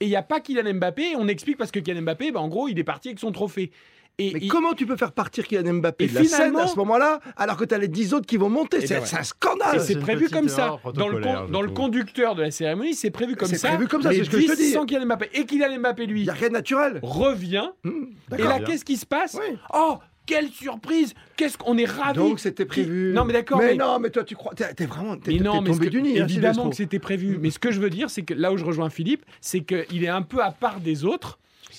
Et 0.01 0.07
il 0.07 0.09
n'y 0.09 0.17
a 0.17 0.23
pas 0.23 0.41
Kylian 0.41 0.75
Mbappé. 0.75 1.15
On 1.17 1.29
explique 1.29 1.57
parce 1.59 1.71
que 1.71 1.79
Kylian 1.81 2.03
Mbappé, 2.03 2.33
bah, 2.33 2.41
en 2.41 2.49
gros, 2.49 2.69
il 2.69 2.79
est 2.79 2.85
parti 2.85 3.09
avec 3.09 3.19
son 3.21 3.31
trophée. 3.33 3.71
Et 4.19 4.33
Mais 4.35 4.41
il- 4.43 4.49
comment 4.49 4.75
tu 4.75 4.85
peux 4.87 4.97
faire 4.97 5.13
partir 5.13 5.47
Kylian 5.47 5.75
Mbappé 5.75 6.05
Et 6.05 6.09
de 6.09 6.15
la 6.15 6.21
scène 6.25 6.29
finalement- 6.31 6.59
à 6.61 6.67
ce 6.67 6.77
moment-là, 6.77 7.19
alors 7.37 7.57
que 7.57 7.65
tu 7.65 7.75
as 7.75 7.79
les 7.79 7.89
10 7.89 8.13
autres 8.15 8.27
qui 8.27 8.37
vont 8.37 8.51
monter 8.51 8.79
Eh 8.83 8.87
C'est 8.87 8.95
ben 8.95 9.01
ouais. 9.01 9.07
c'est 9.07 9.17
un 9.19 9.23
scandale. 9.23 9.81
c'est 9.81 9.95
c'est 9.95 9.99
prévu 10.01 10.29
comme 10.29 10.49
ça. 10.49 10.77
Dans 10.95 11.09
le, 11.09 11.21
con- 11.21 11.47
dans 11.51 11.63
le 11.63 11.71
conducteur 11.71 12.35
de 12.35 12.43
la 12.43 12.51
cérémonie, 12.51 12.95
c'est 12.95 13.11
prévu 13.11 13.37
comme 13.37 13.49
C'est 13.49 13.57
ça. 13.57 13.69
prévu 13.69 13.89
comme 13.89 14.03
ça, 14.03 14.11
c'est 14.13 14.25
ce 14.25 14.31
que 14.31 14.39
je 14.41 14.47
te 14.47 14.53
10 14.53 14.59
dis. 14.59 14.71
sans 14.73 14.85
Kylian 14.85 15.07
Mbappé. 15.07 15.31
Et 15.35 15.47
Kylian 15.47 15.79
Mbappé, 15.81 16.07
lui, 16.07 16.21
Il 16.21 16.25
n'y 16.25 16.31
a 16.31 16.35
rien 16.35 16.49
de 16.49 16.53
naturel. 16.53 17.01
revient. 17.03 17.69
Hum, 17.85 18.11
Et 18.39 18.43
là, 18.43 18.61
qu'est-ce 18.61 18.85
qui 18.85 18.97
se 18.99 19.07
passe 19.07 19.35
Oui. 19.41 19.57
Oh, 19.73 19.97
quelle 20.27 20.51
surprise 20.51 21.15
Qu'est-ce 21.37 21.57
qu'on 21.59 21.77
est 21.79 21.85
ravis 21.87 22.19
Donc 22.19 22.39
c'était 22.39 22.67
prévu. 22.67 23.13
Non, 23.15 23.25
mais 23.25 23.33
d'accord, 23.33 23.59
Mais, 23.59 23.69
mais- 23.73 23.77
non, 23.77 23.99
mais 23.99 24.11
toi 24.11 24.23
tu 24.25 24.37
crois. 24.37 24.53
T'es 24.55 24.73
t'es 24.75 24.87
vraiment. 24.87 25.17
T'es 25.17 25.37
tombé 25.39 25.73
que- 25.73 25.87
du 25.87 26.03
nid. 26.03 26.21
hein, 26.21 26.25
évidemment 26.25 26.69
que 26.69 26.77
c'était 26.77 26.99
prévu. 27.01 27.39
Mais 27.41 27.51
ce 27.51 27.59
que 27.59 27.71
je 27.73 27.81
veux 27.81 27.91
dire, 27.91 28.11
c'est 28.11 28.23
que 28.23 28.35
là 28.35 28.53
où 28.53 28.57
je 28.59 28.65
rejoins 28.65 28.91
Philippe, 28.91 29.25
c'est 29.41 29.61
qu'il 29.61 30.05
est 30.05 30.09
un 30.09 30.23
peu 30.23 30.43
à 30.43 30.51
part 30.53 30.81
des 30.81 31.05
autres. 31.05 31.39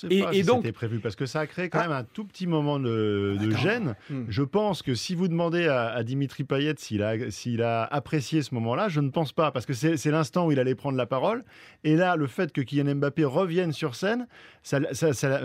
Et- 0.09 0.21
pas 0.21 0.31
et 0.33 0.41
si 0.41 0.43
donc- 0.43 0.61
c'était 0.63 0.71
prévu 0.71 0.99
parce 0.99 1.15
que 1.15 1.25
ça 1.25 1.41
a 1.41 1.47
créé 1.47 1.69
quand 1.69 1.79
Ah. 1.79 1.87
même 1.87 1.91
un 1.97 2.03
tout 2.03 2.25
petit 2.25 2.47
moment 2.47 2.79
de, 2.79 3.37
gêne. 3.57 3.95
Hmm. 4.09 4.23
Je 4.29 4.41
pense 4.43 4.81
que 4.81 4.95
si 4.95 5.13
vous 5.15 5.27
demandez 5.27 5.67
à, 5.67 5.89
à 5.89 6.03
Dimitri 6.03 6.43
Payet 6.43 6.73
s'il 6.77 7.03
a, 7.03 7.29
s'il 7.31 7.61
a 7.61 7.83
apprécié 7.85 8.41
ce 8.41 8.53
moment-là, 8.55 8.89
je 8.89 8.99
ne 9.01 9.09
pense 9.09 9.31
pas 9.33 9.51
parce 9.51 9.65
que 9.65 9.73
c'est 9.73 9.97
c'est 9.97 10.11
l'instant 10.11 10.47
où 10.47 10.51
il 10.51 10.59
allait 10.59 10.75
prendre 10.75 10.97
la 10.97 11.05
parole. 11.05 11.43
Et 11.83 11.95
là, 11.95 12.15
le 12.15 12.27
fait 12.27 12.51
que 12.51 12.61
Kylian 12.61 12.95
Mbappé 12.95 13.23
revienne 13.25 13.71
sur 13.71 13.95
scène, 13.95 14.27
ça, 14.63 14.79
ça- 14.93 15.13
ça- 15.13 15.41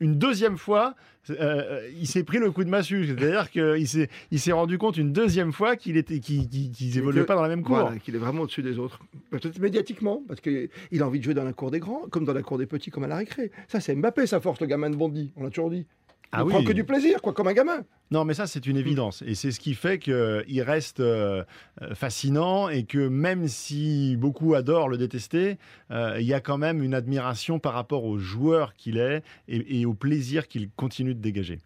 une 0.00 0.16
deuxième 0.16 0.56
fois, 0.58 0.94
euh, 1.30 1.88
il 1.98 2.06
s'est 2.06 2.24
pris 2.24 2.38
le 2.38 2.50
coup 2.50 2.64
de 2.64 2.70
massue. 2.70 3.06
C'est-à-dire 3.06 3.50
qu'il 3.50 3.86
s'est, 3.86 4.08
il 4.30 4.40
s'est 4.40 4.52
rendu 4.52 4.78
compte 4.78 4.96
une 4.96 5.12
deuxième 5.12 5.52
fois 5.52 5.76
qu'il 5.76 5.96
était, 5.96 6.18
qu'il, 6.20 6.48
qu'il- 6.48 6.70
qu'ils 6.72 6.98
évoluaient 6.98 7.20
que- 7.20 7.26
pas 7.26 7.34
dans 7.36 7.42
la 7.42 7.48
même 7.48 7.62
cour. 7.62 7.76
Voilà, 7.78 7.98
qu'il 7.98 8.14
est 8.14 8.18
vraiment 8.18 8.42
au-dessus 8.42 8.62
des 8.62 8.78
autres. 8.78 8.98
Peut-être 9.30 9.58
médiatiquement, 9.58 10.22
parce 10.26 10.40
qu'il 10.40 10.68
a 10.98 11.06
envie 11.06 11.18
de 11.18 11.24
jouer 11.24 11.34
dans 11.34 11.44
la 11.44 11.52
cour 11.52 11.70
des 11.70 11.78
grands, 11.80 12.02
comme 12.10 12.24
dans 12.24 12.32
la 12.32 12.42
cour 12.42 12.56
des 12.58 12.66
petits, 12.66 12.90
comme 12.90 13.04
à 13.04 13.08
la 13.08 13.16
récré. 13.16 13.50
Ça, 13.68 13.80
c'est 13.80 13.94
Mbappé, 13.94 14.26
sa 14.26 14.40
force, 14.40 14.60
le 14.60 14.66
gamin 14.66 14.90
de 14.90 14.96
Bondy. 14.96 15.30
On 15.36 15.44
l'a 15.44 15.50
toujours 15.50 15.70
dit. 15.70 15.86
Il 16.32 16.36
Ah 16.38 16.44
prend 16.44 16.58
oui. 16.58 16.64
que 16.64 16.72
du 16.72 16.84
plaisir, 16.84 17.20
quoi, 17.22 17.32
comme 17.32 17.48
un 17.48 17.52
gamin. 17.52 17.84
Non, 18.12 18.24
mais 18.24 18.34
ça, 18.34 18.46
c'est 18.46 18.66
une 18.66 18.76
évidence. 18.76 19.22
Et 19.26 19.34
c'est 19.34 19.50
ce 19.50 19.58
qui 19.58 19.74
fait 19.74 19.98
qu'il 19.98 20.62
reste 20.62 21.00
euh, 21.00 21.42
euh, 21.82 21.94
fascinant 21.96 22.68
et 22.68 22.84
que 22.84 23.08
même 23.08 23.48
si 23.48 24.16
beaucoup 24.16 24.54
adorent 24.54 24.88
le 24.88 24.96
détester, 24.96 25.58
euh, 25.90 26.16
il 26.20 26.26
y 26.26 26.32
a 26.34 26.40
quand 26.40 26.56
même 26.58 26.84
une 26.84 26.94
admiration 26.94 27.58
par 27.58 27.72
rapport 27.74 28.04
au 28.04 28.16
joueur 28.18 28.74
qu'il 28.74 28.96
est 28.96 29.22
et, 29.48 29.80
et 29.80 29.86
au 29.86 29.94
plaisir 29.94 30.46
qu'il 30.46 30.70
continue 30.70 31.14
de 31.14 31.20
dégager. 31.20 31.60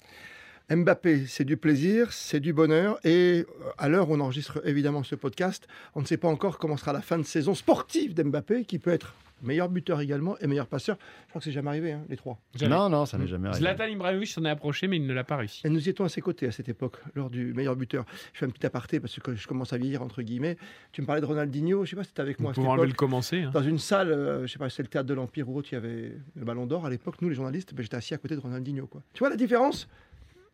Mbappé, 0.70 1.26
c'est 1.26 1.44
du 1.44 1.58
plaisir, 1.58 2.10
c'est 2.14 2.40
du 2.40 2.54
bonheur. 2.54 2.98
Et 3.04 3.44
euh, 3.46 3.68
à 3.76 3.90
l'heure 3.90 4.08
où 4.08 4.14
on 4.14 4.20
enregistre 4.20 4.62
évidemment 4.66 5.02
ce 5.02 5.14
podcast, 5.14 5.68
on 5.94 6.00
ne 6.00 6.06
sait 6.06 6.16
pas 6.16 6.28
encore 6.28 6.56
comment 6.56 6.78
sera 6.78 6.94
la 6.94 7.02
fin 7.02 7.18
de 7.18 7.22
saison 7.24 7.54
sportive 7.54 8.14
d'Mbappé, 8.14 8.64
qui 8.64 8.78
peut 8.78 8.92
être 8.92 9.12
meilleur 9.42 9.68
buteur 9.68 10.00
également 10.00 10.38
et 10.38 10.46
meilleur 10.46 10.66
passeur. 10.66 10.96
Je 11.24 11.28
crois 11.30 11.40
que 11.40 11.44
c'est 11.44 11.52
jamais 11.52 11.68
arrivé, 11.68 11.92
hein, 11.92 12.02
les 12.08 12.16
trois. 12.16 12.38
Jamais. 12.54 12.74
Non, 12.74 12.88
non, 12.88 13.04
ça 13.06 13.18
n'est 13.18 13.26
jamais 13.26 13.48
arrivé. 13.48 13.60
Zlatan 13.60 13.86
Ibrahimovic 13.86 14.28
s'en 14.28 14.44
est 14.44 14.50
approché, 14.50 14.86
mais 14.88 14.96
il 14.96 15.06
ne 15.06 15.12
l'a 15.12 15.24
pas 15.24 15.36
réussi. 15.36 15.60
Et 15.66 15.70
nous 15.70 15.88
étions 15.88 16.04
à 16.04 16.08
ses 16.08 16.20
côtés 16.20 16.46
à 16.46 16.52
cette 16.52 16.68
époque, 16.68 16.96
lors 17.14 17.30
du 17.30 17.52
meilleur 17.54 17.76
buteur. 17.76 18.04
Je 18.32 18.38
fais 18.38 18.46
un 18.46 18.50
petit 18.50 18.64
aparté 18.66 19.00
parce 19.00 19.18
que 19.18 19.34
je 19.34 19.46
commence 19.46 19.72
à 19.72 19.76
vieillir, 19.78 20.02
entre 20.02 20.22
guillemets. 20.22 20.56
Tu 20.92 21.02
me 21.02 21.06
parlais 21.06 21.20
de 21.20 21.26
Ronaldinho, 21.26 21.84
je 21.84 21.90
sais 21.90 21.96
pas 21.96 22.04
si 22.04 22.08
c'était 22.10 22.22
avec 22.22 22.38
Vous 22.38 22.42
moi 22.44 22.52
à 22.52 22.54
cette 22.54 22.62
pouvez 22.62 22.72
enlever 22.72 22.86
le 22.88 22.94
commencer. 22.94 23.42
hein. 23.42 23.50
Dans 23.52 23.62
une 23.62 23.78
salle, 23.78 24.10
euh, 24.12 24.46
je 24.46 24.52
sais 24.52 24.58
pas, 24.58 24.70
c'est 24.70 24.82
le 24.82 24.88
théâtre 24.88 25.08
de 25.08 25.14
l'Empire 25.14 25.48
ou 25.48 25.56
autre, 25.58 25.68
il 25.72 25.74
y 25.74 25.78
avait 25.78 26.12
le 26.36 26.44
Ballon 26.44 26.66
d'Or 26.66 26.86
à 26.86 26.90
l'époque. 26.90 27.16
Nous, 27.20 27.28
les 27.28 27.34
journalistes, 27.34 27.74
ben, 27.74 27.82
j'étais 27.82 27.96
assis 27.96 28.14
à 28.14 28.18
côté 28.18 28.34
de 28.36 28.40
Ronaldinho. 28.40 28.86
Quoi. 28.86 29.02
Tu 29.12 29.18
vois 29.20 29.30
la 29.30 29.36
différence? 29.36 29.88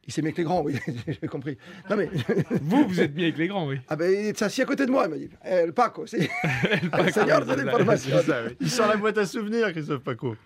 Il 0.06 0.12
s'est 0.12 0.22
mis 0.22 0.28
avec 0.28 0.38
les 0.38 0.44
grands, 0.44 0.62
oui, 0.62 0.76
j'ai 1.06 1.28
compris. 1.28 1.56
Non 1.88 1.96
mais, 1.96 2.08
Vous, 2.62 2.88
vous 2.88 3.00
êtes 3.00 3.14
mis 3.14 3.24
avec 3.24 3.38
les 3.38 3.48
grands, 3.48 3.68
oui. 3.68 3.76
ah 3.88 3.96
ben, 3.96 4.10
il 4.10 4.26
est 4.26 4.42
assis 4.42 4.62
à 4.62 4.64
côté 4.64 4.86
de 4.86 4.90
moi, 4.90 5.04
il 5.06 5.10
m'a 5.10 5.16
dit. 5.16 5.30
Eh, 5.44 5.66
le 5.66 5.72
Paco, 5.72 6.06
c'est 6.06 6.28
Paco, 6.90 7.10
Seigneur 7.12 7.44
de 7.44 7.54
l'information. 7.54 8.16
Ça, 8.22 8.44
oui. 8.46 8.56
Il 8.60 8.70
sort 8.70 8.88
la 8.88 8.96
boîte 8.96 9.18
à 9.18 9.26
souvenirs, 9.26 9.70
Christophe 9.72 10.02
Paco. 10.02 10.36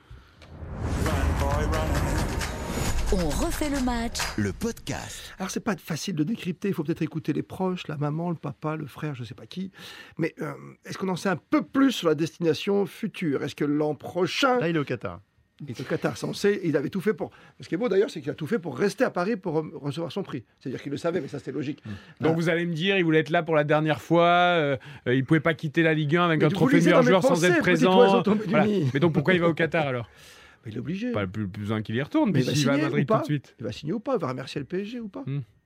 On 3.13 3.29
refait 3.29 3.71
le 3.71 3.81
match 3.81 4.19
Le 4.37 4.53
podcast. 4.53 5.33
Alors 5.39 5.49
c'est 5.51 5.61
pas 5.61 5.77
facile 5.77 6.17
de 6.17 6.25
décrypter, 6.25 6.69
il 6.69 6.75
faut 6.75 6.83
peut-être 6.83 7.03
écouter 7.03 7.33
les 7.33 7.45
proches, 7.45 7.87
la 7.87 7.97
maman, 7.97 8.31
le 8.31 8.37
papa, 8.37 8.75
le 8.75 8.87
frère, 8.87 9.15
je 9.15 9.23
sais 9.23 9.35
pas 9.35 9.47
qui. 9.47 9.71
Mais 10.19 10.35
euh, 10.41 10.53
est-ce 10.85 10.99
qu'on 10.99 11.09
en 11.09 11.15
sait 11.17 11.29
un 11.29 11.37
peu 11.37 11.63
plus 11.63 11.93
sur 11.93 12.09
la 12.09 12.17
destination 12.17 12.87
future? 12.87 13.45
Est-ce 13.45 13.55
que 13.55 13.65
l'an 13.65 13.95
prochain, 13.95 14.59
Là, 14.59 14.69
il 14.69 14.75
est 14.75 14.81
au 14.81 14.85
Qatar. 14.85 15.21
Il 15.61 15.71
au 15.81 15.85
Qatar, 15.85 16.17
sait, 16.35 16.61
il 16.65 16.77
avait 16.77 16.89
tout 16.89 17.01
fait 17.01 17.15
pour... 17.15 17.31
Ce 17.61 17.69
qui 17.69 17.75
est 17.77 17.79
beau 17.79 17.89
d'ailleurs, 17.89 18.11
c'est 18.11 18.21
qu'il 18.21 18.31
a 18.31 18.35
tout 18.35 18.47
fait 18.47 18.59
pour 18.59 18.77
rester 18.77 19.05
à 19.05 19.11
Paris 19.11 19.37
pour 19.37 19.63
re- 19.63 19.71
recevoir 19.75 20.11
son 20.11 20.23
prix. 20.23 20.45
C'est-à-dire 20.59 20.83
qu'il 20.83 20.91
le 20.91 20.99
savait, 20.99 21.21
mais 21.21 21.29
ça 21.29 21.39
c'était 21.39 21.53
logique. 21.53 21.83
Donc 22.21 22.35
vous 22.37 22.49
allez 22.49 22.67
me 22.67 22.75
dire, 22.75 22.97
il 22.97 23.05
voulait 23.05 23.21
être 23.21 23.31
là 23.31 23.43
pour 23.43 23.55
la 23.55 23.65
dernière 23.65 24.01
fois, 24.01 24.27
euh, 24.27 24.77
euh, 25.07 25.15
il 25.15 25.25
pouvait 25.25 25.41
pas 25.41 25.55
quitter 25.55 25.83
la 25.83 25.95
Ligue 25.95 26.17
1 26.17 26.25
avec 26.25 26.41
Mais 26.41 26.47
un 26.47 26.49
trophée 26.49 26.79
meilleur 26.81 27.03
joueur 27.03 27.23
sans 27.23 27.29
pensées, 27.31 27.47
être 27.47 27.63
petit 27.63 27.85
oiseau 27.87 28.23
présent. 28.23 28.39
Voilà. 28.49 28.67
Mais 28.93 29.01
donc 29.01 29.13
pourquoi 29.15 29.35
il 29.35 29.41
va 29.41 29.49
au 29.49 29.55
Qatar 29.55 29.87
alors? 29.87 30.09
Mais 30.65 30.73
il 30.73 30.77
est 30.77 30.81
obligé. 30.81 31.13
Pas 31.13 31.27
plus 31.27 31.47
plus 31.47 31.61
besoin 31.61 31.83
qu'il 31.83 31.95
y 31.95 32.03
retourne, 32.03 32.31
Mais 32.33 32.43
il 32.45 32.65
va 32.67 32.73
à 32.73 32.77
Madrid 32.79 33.07
tout 33.07 33.19
de 33.19 33.25
suite. 33.25 33.55
Il 33.61 33.65
va 33.65 33.73
signer 33.73 33.93
ou 33.93 34.01
pas 34.01 34.15
Il 34.17 34.21
va 34.21 34.29
remercier 34.29 34.59
le 34.61 34.67
PSG 34.67 34.99
ou 35.01 35.09
pas? 35.09 35.25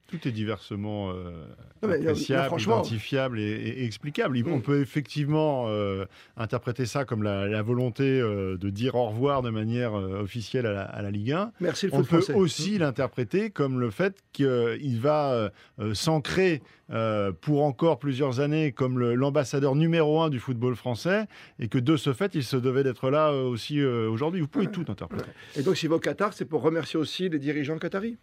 Tout 0.08 0.26
est 0.26 0.32
diversement 0.32 1.10
euh, 1.10 1.44
Non, 1.82 1.88
mais, 1.90 1.98
là, 1.98 2.10
appréciable, 2.10 2.46
franchement- 2.46 2.76
identifiable 2.80 3.38
et, 3.38 3.42
et- 3.42 3.80
et 3.82 3.84
explicable. 3.84 4.38
Mm. 4.38 4.52
On 4.52 4.60
peut 4.60 4.80
effectivement 4.80 5.66
euh, 5.68 6.06
interpréter 6.38 6.86
ça 6.86 7.04
comme 7.04 7.22
la, 7.22 7.46
la 7.46 7.60
volonté 7.62 8.04
euh, 8.04 8.56
de 8.56 8.70
dire 8.70 8.94
au 8.94 9.06
revoir 9.08 9.42
de 9.42 9.50
manière 9.50 9.94
euh, 9.98 10.22
officielle 10.22 10.64
à 10.64 10.72
la, 10.72 10.82
à 10.82 11.02
la 11.02 11.10
Ligue 11.10 11.32
1. 11.32 11.52
Merci 11.60 11.86
le 11.88 11.94
On 11.94 11.98
peut 12.02 12.20
français. 12.22 12.32
aussi 12.34 12.78
l'interpréter 12.78 13.50
comme 13.50 13.78
le 13.80 13.90
fait 13.90 14.16
qu'il 14.32 14.98
va 14.98 15.32
euh, 15.32 15.50
euh, 15.78 15.92
s'ancrer 15.92 16.62
euh, 16.90 17.30
pour 17.32 17.62
encore 17.64 17.98
plusieurs 17.98 18.40
années 18.40 18.72
comme 18.72 18.98
l'ambassadeur 19.12 19.74
numéro 19.74 20.22
un 20.22 20.30
du 20.30 20.40
football 20.40 20.74
français 20.74 21.26
et 21.58 21.68
que 21.68 21.76
de 21.78 21.98
ce 21.98 22.14
fait, 22.14 22.34
il 22.34 22.44
se 22.44 22.56
devait 22.56 22.82
d'être 22.82 23.10
là 23.10 23.28
euh, 23.30 23.42
aussi 23.42 23.78
euh, 23.78 24.08
aujourd'hui. 24.08 24.40
Vous 24.40 24.48
pouvez 24.48 24.68
tout 24.68 24.86
interpréter. 24.88 25.28
Et 25.54 25.62
donc 25.62 25.76
s'il 25.76 25.90
va 25.90 25.96
au 25.96 26.00
Qatar, 26.00 26.32
c'est 26.32 26.46
pour 26.46 26.62
remercier 26.62 26.98
aussi 26.98 27.28
les 27.28 27.38
dirigeants 27.38 27.76
qataris 27.76 28.16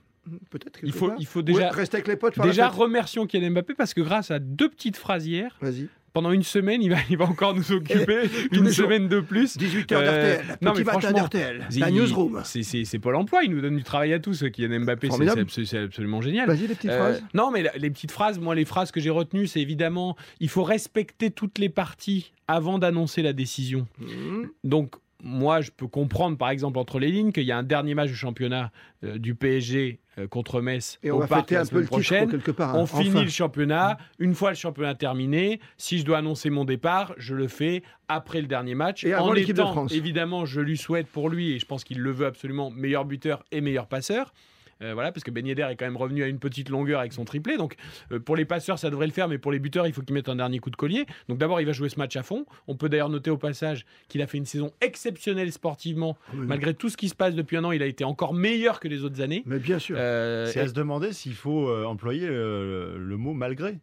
Peut-être. 0.50 0.80
Il 0.84 0.92
faut, 0.92 1.12
il 1.20 1.26
faut 1.26 1.40
Ouais, 1.40 1.44
déjà, 1.44 1.70
rester 1.70 1.98
avec 1.98 2.08
les 2.08 2.16
potes. 2.16 2.40
déjà 2.40 2.68
remercions 2.70 3.28
Kylian 3.28 3.52
Mbappé 3.52 3.74
parce 3.76 3.94
que 3.94 4.02
grâce 4.02 4.32
à 4.32 4.40
deux 4.40 4.70
petites 4.70 4.98
phrases 4.98 5.28
hier, 5.28 5.56
Vas-y. 5.62 5.88
pendant 6.14 6.32
une 6.32 6.44
semaine, 6.44 6.82
il 6.82 6.90
va, 6.90 6.98
il 7.10 7.18
va 7.18 7.26
encore 7.26 7.54
nous 7.54 7.72
occuper 7.72 8.30
une 8.52 8.66
jours. 8.66 8.74
semaine 8.74 9.08
de 9.08 9.20
plus. 9.20 9.58
18h 9.58 9.94
Euh, 9.94 10.36
d'RTL, 10.38 10.58
non, 10.62 10.72
petit 10.72 10.80
mais 10.80 10.84
matin 10.86 11.00
franchement, 11.00 11.20
d'RTL, 11.24 11.68
la 11.78 11.92
newsroom. 11.92 12.42
C'est- 12.44 12.64
C'est 12.64 12.86
c'est 12.86 13.00
Pôle 13.00 13.16
emploi, 13.16 13.44
il 13.44 13.52
nous 13.52 13.62
donne 13.62 13.78
du 13.78 13.84
travail 13.84 14.14
à 14.14 14.20
tous, 14.20 14.44
Kylian 14.52 14.80
Mbappé, 14.82 15.10
c'est- 15.50 15.78
absolument 15.78 16.22
génial. 16.22 16.48
Vas-y, 16.48 16.68
les 16.68 16.76
petites 16.76 16.90
Euh, 16.92 16.98
phrases. 17.18 17.24
non, 17.34 17.52
mais 17.52 17.64
les 17.78 17.90
petites 17.90 18.12
phrases, 18.12 18.40
moi, 18.40 18.56
les 18.56 18.66
phrases 18.66 18.92
que 18.92 19.00
j'ai 19.00 19.10
retenues, 19.12 19.48
c'est 19.48 19.62
évidemment, 19.62 20.16
il 20.40 20.50
faut 20.50 20.64
respecter 20.64 21.32
toutes 21.32 21.60
les 21.60 21.70
parties 21.70 22.32
avant 22.48 22.80
d'annoncer 22.80 23.22
la 23.22 23.34
décision. 23.34 23.88
Mmh. 24.00 24.44
Donc, 24.64 24.96
moi, 25.24 25.62
je 25.62 25.72
peux 25.72 25.88
comprendre, 25.88 26.38
par 26.38 26.50
exemple, 26.52 26.78
entre 26.78 27.00
les 27.00 27.10
lignes, 27.12 27.32
qu'il 27.32 27.46
y 27.46 27.52
a 27.52 27.58
un 27.58 27.64
dernier 27.64 27.96
match 27.96 28.10
du 28.10 28.16
championnat 28.16 28.72
euh, 29.04 29.18
du 29.18 29.34
PSG 29.34 30.00
euh, 30.00 30.05
contre 30.30 30.62
Metz 30.62 30.98
Et 31.04 31.12
au 31.12 31.18
on 31.18 31.20
va 31.20 31.28
Parc 31.28 31.50
fêter 31.50 31.58
un 31.58 31.66
peu 31.66 31.76
le 31.78 31.82
titre 31.84 31.92
prochaine. 31.92 32.32
quelque 32.32 32.52
part. 32.52 32.70
hein, 32.70 32.78
On 32.80 32.84
enfin. 32.84 33.02
finit 33.02 33.24
le 33.24 33.30
championnat. 33.30 33.98
Une 34.20 34.34
fois 34.34 34.50
le 34.52 34.56
championnat 34.56 34.96
terminé, 34.96 35.60
si 35.78 36.00
je 36.00 36.06
dois 36.06 36.20
annoncer 36.20 36.50
mon 36.50 36.66
départ, 36.66 37.14
je 37.18 37.36
le 37.36 37.48
fais 37.48 37.84
après 38.08 38.42
le 38.42 38.48
dernier 38.48 38.76
match. 38.76 39.04
Et 39.04 39.14
avant 39.14 39.28
en 39.28 39.34
l'équipe 39.34 39.56
de 39.56 39.62
France. 39.62 39.92
évidemment, 39.92 40.46
je 40.46 40.62
lui 40.62 40.78
souhaite 40.78 41.08
pour 41.08 41.30
lui, 41.30 41.54
et 41.54 41.60
je 41.60 41.66
pense 41.66 41.84
qu'il 41.84 42.00
le 42.00 42.12
veut 42.12 42.26
absolument, 42.26 42.70
meilleur 42.72 43.06
buteur 43.06 43.44
et 43.52 43.62
meilleur 43.62 43.88
passeur. 43.88 44.34
Euh, 44.82 44.94
voilà, 44.94 45.12
parce 45.12 45.24
que 45.24 45.32
Ben 45.32 45.46
Yedder 45.46 45.68
est 45.70 45.76
quand 45.76 45.86
même 45.86 45.96
revenu 45.96 46.24
à 46.24 46.28
une 46.28 46.40
petite 46.40 46.70
longueur 46.70 47.00
avec 47.00 47.14
son 47.14 47.24
triplé. 47.24 47.56
Donc, 47.58 47.76
euh, 48.12 48.20
pour 48.20 48.36
les 48.36 48.46
passeurs, 48.46 48.78
ça 48.78 48.90
devrait 48.90 49.08
le 49.08 49.14
faire, 49.14 49.28
mais 49.28 49.38
pour 49.38 49.52
les 49.52 49.60
buteurs, 49.60 49.88
il 49.88 49.94
faut 49.94 50.02
qu'il 50.02 50.14
mette 50.14 50.28
un 50.28 50.36
dernier 50.36 50.60
coup 50.60 50.70
de 50.70 50.76
collier. 50.76 51.06
Donc, 51.30 51.38
d'abord, 51.38 51.62
il 51.62 51.66
va 51.66 51.72
jouer 51.72 51.88
ce 51.90 51.98
match 51.98 52.16
à 52.18 52.24
fond. 52.24 52.46
On 52.68 52.76
peut 52.76 52.90
d'ailleurs 52.90 53.10
noter 53.10 53.30
au 53.30 53.38
passage 53.38 53.86
qu'il 54.10 54.22
a 54.22 54.28
fait 54.28 54.38
une 54.38 54.46
saison 54.46 54.72
exceptionnelle 54.82 55.52
sportivement. 55.52 56.18
Oui. 56.34 56.46
Malgré 56.46 56.74
tout 56.74 56.90
ce 56.90 56.98
qui 56.98 57.08
se 57.08 57.16
passe 57.16 57.36
depuis 57.36 57.56
un 57.58 57.64
an, 57.64 57.72
il 57.72 57.82
a 57.82 57.86
été 57.86 58.04
encore 58.04 58.34
meilleur 58.34 58.80
que 58.80 58.88
les 58.88 59.04
autres 59.04 59.22
années. 59.22 59.44
Mais 59.46 59.60
bien 59.60 59.80
sûr. 59.80 59.96
Euh, 59.98 60.48
C'est 60.48 60.60
à 60.60 60.68
se 60.68 60.74
demander 60.74 61.14
s'il 61.14 61.36
faut 61.36 61.70
euh, 61.70 61.86
employer 61.86 62.28
le 62.28 63.16
mot 63.18 63.34
malgré. 63.34 63.80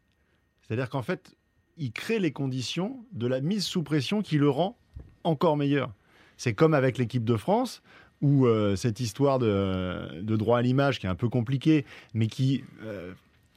C'est-à-dire 0.60 0.90
qu'en 0.90 1.02
fait, 1.02 1.34
il 1.76 1.92
crée 1.92 2.18
les 2.18 2.32
conditions 2.32 3.04
de 3.12 3.26
la 3.26 3.40
mise 3.40 3.64
sous 3.64 3.82
pression 3.82 4.22
qui 4.22 4.38
le 4.38 4.48
rend 4.48 4.78
encore 5.24 5.56
meilleur. 5.56 5.92
C'est 6.36 6.54
comme 6.54 6.74
avec 6.74 6.98
l'équipe 6.98 7.24
de 7.24 7.36
France, 7.36 7.82
où 8.22 8.46
euh, 8.46 8.76
cette 8.76 9.00
histoire 9.00 9.38
de, 9.38 10.20
de 10.22 10.36
droit 10.36 10.58
à 10.58 10.62
l'image, 10.62 10.98
qui 10.98 11.06
est 11.06 11.10
un 11.10 11.14
peu 11.14 11.28
compliquée, 11.28 11.84
mais 12.14 12.28
qui 12.28 12.64
euh, 12.84 13.12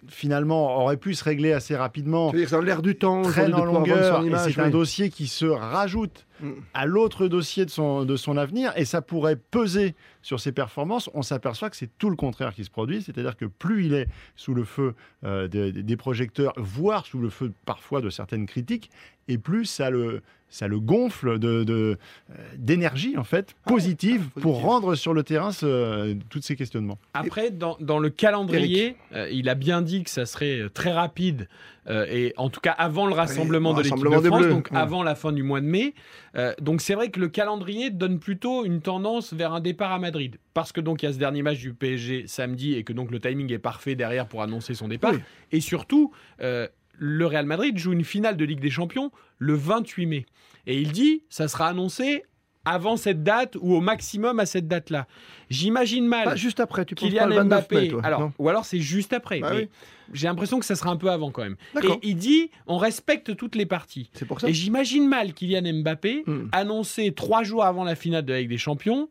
finalement 0.09 0.81
aurait 0.81 0.97
pu 0.97 1.13
se 1.13 1.23
régler 1.23 1.53
assez 1.53 1.75
rapidement, 1.75 2.31
C'est-à-dire 2.31 2.49
dans 2.51 2.61
l'air 2.61 2.81
du 2.81 2.95
temps, 2.95 3.21
de 3.21 3.53
en 3.53 3.63
longueur, 3.63 4.25
et 4.25 4.51
c'est 4.51 4.59
un 4.59 4.69
dossier 4.69 5.09
qui 5.09 5.27
se 5.27 5.45
rajoute. 5.45 6.25
À 6.73 6.85
l'autre 6.85 7.27
dossier 7.27 7.65
de 7.65 7.69
son, 7.69 8.05
de 8.05 8.15
son 8.15 8.37
avenir, 8.37 8.73
et 8.75 8.85
ça 8.85 9.01
pourrait 9.01 9.35
peser 9.37 9.95
sur 10.21 10.39
ses 10.39 10.51
performances. 10.51 11.09
On 11.13 11.21
s'aperçoit 11.21 11.69
que 11.69 11.77
c'est 11.77 11.89
tout 11.97 12.09
le 12.09 12.15
contraire 12.15 12.53
qui 12.53 12.63
se 12.65 12.69
produit, 12.71 13.01
c'est-à-dire 13.01 13.37
que 13.37 13.45
plus 13.45 13.85
il 13.85 13.93
est 13.93 14.07
sous 14.35 14.53
le 14.53 14.63
feu 14.63 14.95
euh, 15.23 15.47
des, 15.47 15.71
des 15.71 15.97
projecteurs, 15.97 16.53
voire 16.57 17.05
sous 17.05 17.19
le 17.19 17.29
feu 17.29 17.51
parfois 17.65 18.01
de 18.01 18.09
certaines 18.09 18.45
critiques, 18.45 18.89
et 19.27 19.37
plus 19.37 19.65
ça 19.65 19.89
le, 19.89 20.21
ça 20.49 20.67
le 20.67 20.79
gonfle 20.79 21.39
de, 21.39 21.63
de, 21.63 21.97
euh, 22.29 22.33
d'énergie 22.57 23.17
en 23.17 23.23
fait 23.23 23.55
positive 23.65 24.29
ah, 24.35 24.39
pour 24.41 24.61
rendre 24.61 24.95
sur 24.95 25.13
le 25.13 25.23
terrain 25.23 25.51
ce, 25.51 26.13
tous 26.29 26.41
ces 26.41 26.55
questionnements. 26.55 26.99
Après, 27.13 27.49
dans, 27.49 27.77
dans 27.79 27.97
le 27.97 28.09
calendrier, 28.09 28.97
euh, 29.13 29.27
il 29.31 29.49
a 29.49 29.55
bien 29.55 29.81
dit 29.81 30.03
que 30.03 30.11
ça 30.11 30.25
serait 30.27 30.59
euh, 30.59 30.69
très 30.69 30.91
rapide, 30.91 31.47
euh, 31.87 32.05
et 32.09 32.33
en 32.37 32.49
tout 32.49 32.61
cas 32.61 32.71
avant 32.71 33.07
le 33.07 33.13
rassemblement 33.13 33.71
le 33.71 33.77
de 33.77 33.83
l'équipe 33.83 34.03
de 34.03 34.27
France, 34.27 34.47
donc 34.47 34.69
ouais. 34.71 34.77
avant 34.77 35.01
la 35.01 35.15
fin 35.15 35.31
du 35.31 35.43
mois 35.43 35.61
de 35.61 35.67
mai. 35.67 35.93
Euh, 36.35 36.53
donc 36.61 36.81
c'est 36.81 36.95
vrai 36.95 37.09
que 37.09 37.19
le 37.19 37.29
calendrier 37.29 37.89
donne 37.89 38.19
plutôt 38.19 38.65
une 38.65 38.81
tendance 38.81 39.33
vers 39.33 39.53
un 39.53 39.61
départ 39.61 39.91
à 39.91 39.99
Madrid, 39.99 40.37
parce 40.53 40.71
que 40.71 40.81
donc 40.81 41.01
il 41.01 41.05
y 41.05 41.09
a 41.09 41.13
ce 41.13 41.17
dernier 41.17 41.41
match 41.41 41.59
du 41.59 41.73
PSG 41.73 42.27
samedi, 42.27 42.73
et 42.73 42.83
que 42.83 42.93
donc 42.93 43.11
le 43.11 43.19
timing 43.19 43.51
est 43.51 43.59
parfait 43.59 43.95
derrière 43.95 44.27
pour 44.27 44.41
annoncer 44.41 44.73
son 44.73 44.87
départ. 44.87 45.13
Oui. 45.13 45.19
Et 45.51 45.61
surtout, 45.61 46.11
euh, 46.41 46.67
le 46.97 47.25
Real 47.25 47.45
Madrid 47.45 47.77
joue 47.77 47.93
une 47.93 48.03
finale 48.03 48.37
de 48.37 48.45
Ligue 48.45 48.59
des 48.59 48.69
Champions 48.69 49.11
le 49.37 49.53
28 49.53 50.05
mai. 50.05 50.25
Et 50.67 50.81
il 50.81 50.91
dit, 50.91 51.23
ça 51.29 51.47
sera 51.47 51.67
annoncé 51.67 52.23
avant 52.65 52.97
cette 52.97 53.23
date 53.23 53.55
ou 53.61 53.75
au 53.75 53.81
maximum 53.81 54.39
à 54.39 54.45
cette 54.45 54.67
date-là. 54.67 55.07
J'imagine 55.49 56.07
mal. 56.07 56.25
Pas 56.25 56.35
juste 56.35 56.59
après, 56.59 56.85
tu 56.85 56.95
penses 56.95 57.03
pas 57.03 57.09
Kylian 57.09 57.27
le 57.27 57.35
29 57.35 57.47
Mbappé. 57.47 57.75
mai, 57.81 57.87
toi 57.89 58.01
alors, 58.03 58.31
ou 58.39 58.49
alors 58.49 58.65
c'est 58.65 58.79
juste 58.79 59.13
après. 59.13 59.39
Bah 59.39 59.49
mais 59.51 59.57
oui. 59.61 59.69
J'ai 60.13 60.27
l'impression 60.27 60.59
que 60.59 60.65
ça 60.65 60.75
sera 60.75 60.91
un 60.91 60.97
peu 60.97 61.09
avant 61.09 61.31
quand 61.31 61.41
même. 61.43 61.55
Et 61.83 61.87
il 62.03 62.15
dit 62.15 62.51
on 62.67 62.77
respecte 62.77 63.35
toutes 63.35 63.55
les 63.55 63.65
parties. 63.65 64.09
C'est 64.13 64.25
pour 64.25 64.39
ça. 64.39 64.47
Et 64.49 64.53
j'imagine 64.53 65.07
mal 65.07 65.33
Kylian 65.33 65.81
Mbappé 65.81 66.23
Hmm. 66.25 66.47
annoncer 66.51 67.11
trois 67.13 67.43
jours 67.43 67.65
avant 67.65 67.83
la 67.83 67.95
finale 67.95 68.23
de 68.25 68.33
la 68.33 68.39
Ligue 68.39 68.49
des 68.49 68.57
Champions 68.57 69.09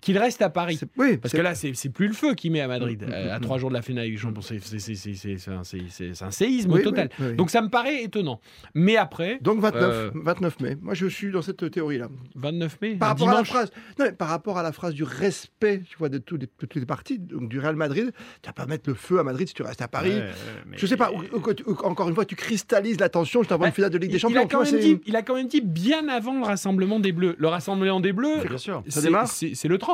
qu'il 0.00 0.16
reste 0.18 0.42
à 0.42 0.50
Paris. 0.50 0.80
Oui, 0.96 1.16
Parce 1.16 1.32
que 1.34 1.40
là, 1.40 1.54
c'est 1.54 1.88
plus 1.90 2.08
le 2.08 2.12
feu 2.14 2.34
qu'il 2.34 2.52
met 2.52 2.60
à 2.60 2.68
Madrid. 2.68 3.02
Mm, 3.02 3.06
mm, 3.06 3.12
euh, 3.12 3.34
à 3.34 3.38
mm, 3.38 3.42
trois 3.42 3.58
jours 3.58 3.68
de 3.70 3.74
la 3.74 3.82
finale 3.82 4.08
des 4.10 4.16
Champions, 4.16 4.40
c'est- 4.42 4.60
un, 6.22 6.30
séisme 6.30 6.72
oui, 6.72 6.82
total. 6.82 7.08
oui. 7.20 7.34
Donc 7.36 7.50
ça 7.50 7.62
me 7.62 7.68
paraît 7.68 8.02
étonnant. 8.02 8.40
Mais 8.74 8.96
après, 8.96 9.38
Donc 9.42 9.60
29, 9.60 9.82
Euh, 9.82 10.10
29 10.14 10.60
mai. 10.60 10.76
Moi, 10.80 10.94
je 10.94 11.06
suis 11.06 11.30
dans 11.30 11.42
cette 11.42 11.70
théorie-là. 11.70 12.08
29 12.34 12.78
mai, 12.80 12.94
Par 12.96 13.08
rapport 13.08 13.30
à 13.30 13.34
la 13.34 13.44
phrase, 13.44 13.70
non, 13.98 14.04
mais 14.06 14.12
par 14.12 14.28
rapport 14.28 14.58
à 14.58 14.62
la 14.62 14.72
phrase 14.72 14.94
du 14.94 15.02
respect, 15.04 15.82
tu 15.88 15.96
vois, 15.98 16.08
de, 16.08 16.18
toutes 16.18 16.74
les 16.74 16.86
parties, 16.86 17.18
donc 17.18 17.48
du 17.48 17.58
Real 17.58 17.76
Madrid, 17.76 18.12
tu 18.42 18.46
vas 18.48 18.52
pas 18.52 18.66
mettre 18.66 18.88
le 18.88 18.94
feu 18.94 19.18
à 19.18 19.24
Madrid 19.24 19.48
si 19.48 19.54
tu 19.54 19.62
restes 19.62 19.82
à 19.82 19.88
Paris. 19.88 20.10
Ouais, 20.10 20.30
mais- 20.66 20.78
Je 20.78 20.86
sais 20.86 20.96
pas, 20.96 21.10
ou- 21.12 21.36
ou- 21.36 21.70
ou- 21.72 21.76
encore 21.84 22.08
une 22.08 22.14
fois, 22.14 22.24
tu 22.24 22.36
cristallises 22.36 22.98
l'attention 23.00 23.40
juste 23.42 23.52
avant 23.52 23.62
Bah, 23.62 23.68
une 23.68 23.74
finale 23.74 23.90
de 23.90 23.98
Ligue 23.98 24.10
Il, 24.10 24.12
des 24.12 24.16
il 24.18 24.20
Champions. 24.20 24.40
a 24.40 24.42
tu 24.44 24.48
quand 24.48 24.62
vois, 24.62 24.70
même 24.72 24.80
c'est- 24.80 24.94
dit, 24.94 25.00
il 25.06 25.16
a 25.16 25.22
quand 25.22 25.34
même 25.34 25.48
dit 25.48 25.60
bien 25.60 26.08
avant 26.08 26.38
le 26.38 26.44
rassemblement 26.44 27.00
des 27.00 27.12
Bleus. 27.12 27.34
Le 27.38 27.48
rassemblement 27.48 28.00
des 28.00 28.12
Bleus, 28.12 28.44
Bien 28.48 28.58
sûr. 28.58 28.82
Ça 28.88 29.00
démarre 29.02 29.26
c'est 29.28 29.54
c'est 29.54 29.68
le 29.68 29.78
30. 29.78 29.89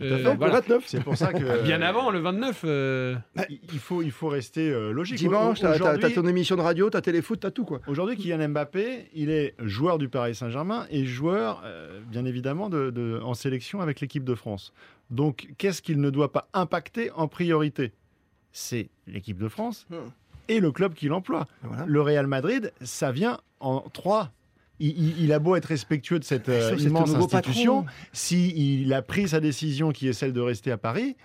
Euh, 0.00 0.22
Donc, 0.22 0.38
voilà. 0.38 0.54
le 0.54 0.60
29. 0.60 0.84
C'est 0.86 1.02
pour 1.02 1.16
ça 1.16 1.32
que 1.32 1.62
Bien 1.64 1.82
avant, 1.82 2.10
le 2.10 2.20
29. 2.20 2.60
euh, 2.64 3.16
il 3.50 3.58
il 3.72 3.78
faut, 3.80 4.00
il 4.00 4.12
faut 4.12 4.28
rester 4.28 4.70
euh, 4.70 4.92
logique. 4.92 5.18
Dimanche, 5.18 5.58
t'as 5.60 5.70
t'as- 5.70 5.74
aujourd'hui- 5.74 6.14
t'as 6.14 6.22
ton 6.22 6.28
émission 6.28 6.54
de 6.54 6.60
radio, 6.60 6.88
t'as 6.88 7.00
téléfoot, 7.00 7.40
t'as 7.40 7.50
tout, 7.50 7.64
quoi. 7.64 7.80
Aujourd'hui, 7.88 8.16
Kylian 8.16 8.48
Mbappé, 8.50 9.08
il 9.14 9.28
est 9.30 9.54
joueur 9.58 9.98
du 9.98 10.08
Paris 10.08 10.36
Saint-Germain 10.36 10.86
et 10.90 11.04
joueur, 11.04 11.62
euh, 11.64 11.98
bien 12.06 12.24
évidemment, 12.26 12.68
de, 12.68 12.90
de- 12.90 13.20
en 13.24 13.34
sélection 13.34 13.80
avec 13.80 14.00
l'équipe 14.00 14.22
de 14.22 14.36
France. 14.36 14.72
Donc, 15.10 15.48
qu'est-ce 15.58 15.82
qu'il 15.82 16.00
ne 16.00 16.10
doit 16.10 16.30
pas 16.30 16.48
impacter 16.54 17.10
en 17.10 17.26
priorité? 17.26 17.92
C'est 18.52 18.90
l'équipe 19.08 19.38
de 19.38 19.48
France 19.48 19.84
Hmm. 19.90 19.96
et 20.48 20.60
le 20.60 20.70
club 20.70 20.94
qui 20.94 21.08
l'emploie. 21.08 21.48
Voilà. 21.64 21.84
Le 21.86 22.00
Real 22.00 22.28
Madrid, 22.28 22.72
ça 22.82 23.10
vient 23.10 23.40
en 23.58 23.80
trois. 23.80 24.30
Il, 24.80 25.32
a 25.32 25.38
beau 25.38 25.56
être 25.56 25.66
respectueux 25.66 26.18
de 26.18 26.24
cette 26.24 26.48
euh, 26.48 26.76
immense 26.78 27.14
institution, 27.14 27.82
patron. 27.82 27.98
si 28.12 28.82
il 28.82 28.92
a 28.92 29.02
pris 29.02 29.28
sa 29.28 29.40
décision 29.40 29.90
qui 29.90 30.08
est 30.08 30.12
celle 30.12 30.32
de 30.32 30.40
rester 30.40 30.70
à 30.70 30.78
Paris, 30.78 31.16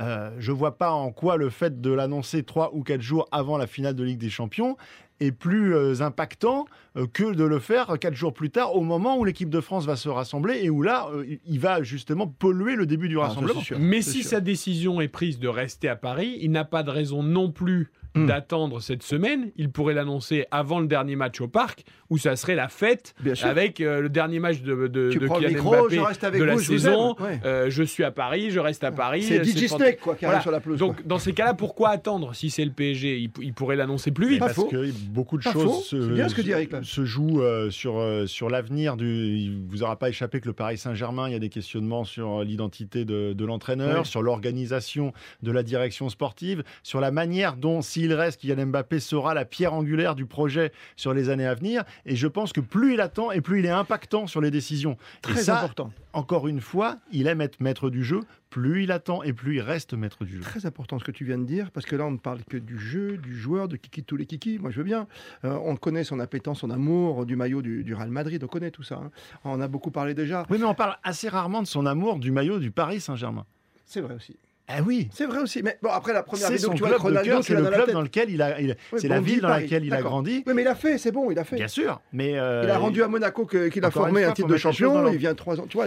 euh, 0.00 0.30
je 0.38 0.52
vois 0.52 0.78
pas 0.78 0.92
en 0.92 1.12
quoi 1.12 1.36
le 1.36 1.50
fait 1.50 1.80
de 1.80 1.92
l'annoncer 1.92 2.42
trois 2.42 2.74
ou 2.74 2.82
quatre 2.82 3.02
jours 3.02 3.28
avant 3.30 3.58
la 3.58 3.66
finale 3.66 3.94
de 3.94 4.02
Ligue 4.02 4.18
des 4.18 4.30
Champions 4.30 4.76
est 5.20 5.32
plus 5.32 5.74
euh, 5.74 6.00
impactant 6.00 6.66
euh, 6.96 7.06
que 7.06 7.34
de 7.34 7.44
le 7.44 7.58
faire 7.58 7.98
quatre 7.98 8.14
jours 8.14 8.32
plus 8.32 8.50
tard 8.50 8.74
au 8.74 8.82
moment 8.82 9.18
où 9.18 9.24
l'équipe 9.24 9.50
de 9.50 9.60
France 9.60 9.84
va 9.84 9.96
se 9.96 10.08
rassembler 10.08 10.60
et 10.62 10.70
où 10.70 10.82
là 10.82 11.08
euh, 11.12 11.24
il 11.46 11.60
va 11.60 11.82
justement 11.82 12.26
polluer 12.26 12.76
le 12.76 12.86
début 12.86 13.08
du 13.08 13.18
Ah, 13.18 13.28
rassemblement. 13.28 13.60
Mais 13.78 14.02
si 14.02 14.22
sûr. 14.22 14.30
sa 14.30 14.40
décision 14.40 15.00
est 15.00 15.08
prise 15.08 15.38
de 15.38 15.48
rester 15.48 15.88
à 15.88 15.96
Paris, 15.96 16.38
il 16.40 16.50
n'a 16.50 16.64
pas 16.64 16.82
de 16.82 16.90
raison 16.90 17.22
non 17.22 17.50
plus 17.50 17.90
Hmm. 18.14 18.26
d'attendre 18.26 18.80
cette 18.80 19.02
semaine. 19.02 19.52
Il 19.56 19.70
pourrait 19.70 19.94
l'annoncer 19.94 20.44
avant 20.50 20.80
le 20.80 20.86
dernier 20.86 21.16
match 21.16 21.40
au 21.40 21.48
parc, 21.48 21.84
où 22.10 22.18
ça 22.18 22.36
serait 22.36 22.54
la 22.54 22.68
fête 22.68 23.14
Bien 23.20 23.32
avec 23.44 23.80
euh, 23.80 24.02
le 24.02 24.10
dernier 24.10 24.38
match 24.38 24.60
de, 24.60 24.86
de, 24.86 25.08
Tu 25.10 25.18
de 25.18 25.26
prends 25.26 25.38
le 25.38 25.48
micro, 25.48 25.70
Mbappé 25.70 25.94
je 25.96 26.00
reste 26.00 26.24
avec 26.24 26.40
de 26.40 26.44
la 26.44 26.52
vous, 26.54 26.60
je 26.60 26.72
vous 26.72 26.78
saison. 26.78 27.16
Ouais. 27.18 27.40
Euh, 27.46 27.70
je 27.70 27.82
suis 27.82 28.04
à 28.04 28.10
Paris, 28.10 28.50
je 28.50 28.60
reste 28.60 28.84
à 28.84 28.92
Paris. 28.92 29.22
C'est 29.22 29.40
euh, 29.40 29.44
DJ 29.44 29.66
Snake, 29.66 29.98
quoi, 30.00 30.14
qui 30.14 30.26
Voilà. 30.26 30.36
arrive 30.36 30.42
sur 30.42 30.50
la 30.50 30.60
pelouse. 30.60 30.78
Donc 30.78 30.96
quoi. 30.96 31.04
dans 31.06 31.18
ces 31.18 31.32
cas-là, 31.32 31.54
pourquoi 31.54 31.88
attendre 31.88 32.34
si 32.34 32.50
c'est 32.50 32.66
le 32.66 32.70
PSG 32.72 33.18
il, 33.18 33.30
il 33.40 33.54
pourrait 33.54 33.76
l'annoncer 33.76 34.10
plus 34.10 34.28
vite. 34.28 34.40
Pas 34.40 34.46
parce 34.46 34.56
faux. 34.56 34.66
que 34.68 34.90
beaucoup 35.08 35.38
de 35.38 35.44
Pas 35.44 35.52
choses 35.52 35.84
se, 35.86 36.02
C'est 36.08 36.12
bien 36.12 36.28
ce 36.28 36.34
que 36.34 36.42
dit 36.42 36.50
Eric, 36.50 36.70
là. 36.72 36.80
se 36.82 37.06
jouent 37.06 37.40
euh, 37.42 37.70
sur, 37.70 37.98
euh, 37.98 38.26
sur 38.26 38.50
l'avenir 38.50 38.98
du. 38.98 39.06
Il 39.38 39.62
vous 39.68 39.82
aura 39.82 39.96
pas 39.98 40.10
échappé 40.10 40.40
que 40.40 40.46
le 40.48 40.52
Paris 40.52 40.76
Saint-Germain, 40.76 41.28
il 41.28 41.32
y 41.32 41.36
a 41.36 41.38
des 41.38 41.48
questionnements 41.48 42.04
sur 42.04 42.42
l'identité 42.44 43.06
de, 43.06 43.32
de 43.32 43.44
l'entraîneur, 43.46 44.00
Ouais. 44.00 44.04
sur 44.04 44.20
l'organisation 44.22 45.12
de 45.42 45.50
la 45.50 45.62
direction 45.62 46.08
sportive, 46.10 46.62
sur 46.82 47.00
la 47.00 47.10
manière 47.10 47.56
dont, 47.56 47.80
s'il 48.02 48.12
reste, 48.14 48.40
Kylian 48.40 48.66
Mbappé 48.66 48.98
sera 49.00 49.32
la 49.34 49.44
pierre 49.44 49.72
angulaire 49.74 50.14
du 50.14 50.26
projet 50.26 50.72
sur 50.96 51.14
les 51.14 51.28
années 51.30 51.46
à 51.46 51.54
venir. 51.54 51.84
Et 52.04 52.16
je 52.16 52.26
pense 52.26 52.52
que 52.52 52.60
plus 52.60 52.94
il 52.94 53.00
attend 53.00 53.30
et 53.30 53.40
plus 53.40 53.60
il 53.60 53.66
est 53.66 53.70
impactant 53.70 54.26
sur 54.26 54.40
les 54.40 54.50
décisions. 54.50 54.92
et 54.92 55.20
Très 55.22 55.42
ça, 55.42 55.58
important. 55.58 55.92
encore 56.12 56.48
une 56.48 56.60
fois, 56.60 56.98
il 57.12 57.26
aime 57.28 57.40
être 57.40 57.60
maître 57.60 57.90
du 57.90 58.02
jeu. 58.04 58.20
Plus 58.50 58.82
il 58.82 58.92
attend 58.92 59.22
et 59.22 59.32
plus 59.32 59.56
il 59.56 59.60
reste 59.62 59.94
maître 59.94 60.24
du 60.24 60.36
jeu. 60.36 60.40
Très 60.42 60.66
important 60.66 60.98
ce 60.98 61.04
que 61.04 61.10
tu 61.10 61.24
viens 61.24 61.38
de 61.38 61.44
dire, 61.44 61.70
parce 61.70 61.86
que 61.86 61.96
là, 61.96 62.04
on 62.04 62.10
ne 62.10 62.18
parle 62.18 62.40
que 62.44 62.56
du 62.58 62.78
jeu, 62.78 63.16
du 63.16 63.34
joueur, 63.38 63.66
de 63.68 63.76
kiki 63.76 64.02
tous 64.04 64.16
les 64.16 64.26
kiki. 64.26 64.58
Moi, 64.58 64.70
je 64.70 64.76
veux 64.78 64.84
bien. 64.84 65.06
Euh, 65.44 65.56
on 65.64 65.76
connaît 65.76 66.04
son 66.04 66.20
appétence, 66.20 66.60
son 66.60 66.70
amour 66.70 67.24
du 67.24 67.34
maillot 67.36 67.62
du, 67.62 67.82
du 67.84 67.94
Real 67.94 68.10
Madrid. 68.10 68.42
On 68.44 68.48
connaît 68.48 68.70
tout 68.70 68.82
ça. 68.82 68.96
hein. 68.96 69.10
On 69.44 69.60
a 69.60 69.68
beaucoup 69.68 69.90
parlé 69.90 70.12
déjà. 70.12 70.44
Oui, 70.50 70.58
mais 70.58 70.64
on 70.66 70.74
parle 70.74 70.96
assez 71.02 71.28
rarement 71.30 71.62
de 71.62 71.66
son 71.66 71.86
amour 71.86 72.18
du 72.18 72.30
maillot 72.30 72.58
du 72.58 72.70
Paris 72.70 73.00
Saint-Germain. 73.00 73.46
C'est 73.86 74.00
vrai 74.02 74.14
aussi. 74.16 74.36
Ah 74.68 74.80
oui, 74.86 75.08
C'est 75.12 75.26
vrai 75.26 75.40
aussi. 75.40 75.60
Mais 75.62 75.76
bon, 75.82 75.90
après 75.90 76.12
la 76.12 76.22
première 76.22 76.46
c'est 76.46 76.54
vidéo 76.54 76.70
son 76.70 76.74
tu 76.76 76.82
vois 76.84 76.96
Ronaldo, 76.96 77.42
c'est 77.42 77.54
le 77.54 77.64
club 77.68 77.90
dans 77.90 78.00
lequel 78.00 78.30
il 78.30 78.40
a, 78.40 78.60
il- 78.60 78.76
Oui, 78.92 79.00
c'est 79.00 79.08
la 79.08 79.20
ville 79.20 79.40
dans 79.40 79.48
Paris. 79.48 79.62
laquelle 79.64 79.84
il 79.84 79.92
a 79.92 80.00
grandi. 80.02 80.44
Oui, 80.46 80.52
mais 80.54 80.62
il 80.62 80.68
a 80.68 80.74
fait, 80.74 80.98
c'est 80.98 81.10
bon, 81.12 81.30
il 81.30 81.38
a 81.38 81.44
fait. 81.44 81.56
Bien 81.56 81.68
sûr, 81.68 82.00
mais 82.12 82.38
euh, 82.38 82.62
Il 82.64 82.70
a 82.70 82.78
rendu 82.78 83.02
à 83.02 83.08
Monaco 83.08 83.44
qu'il 83.44 83.84
a 83.84 83.90
formé 83.90 84.24
un 84.24 84.32
titre 84.32 84.48
de 84.48 84.56
champion. 84.56 85.10
Il 85.12 85.18
vient 85.18 85.34
trois 85.34 85.60
ans. 85.60 85.66
Tu 85.68 85.76
vois. 85.76 85.86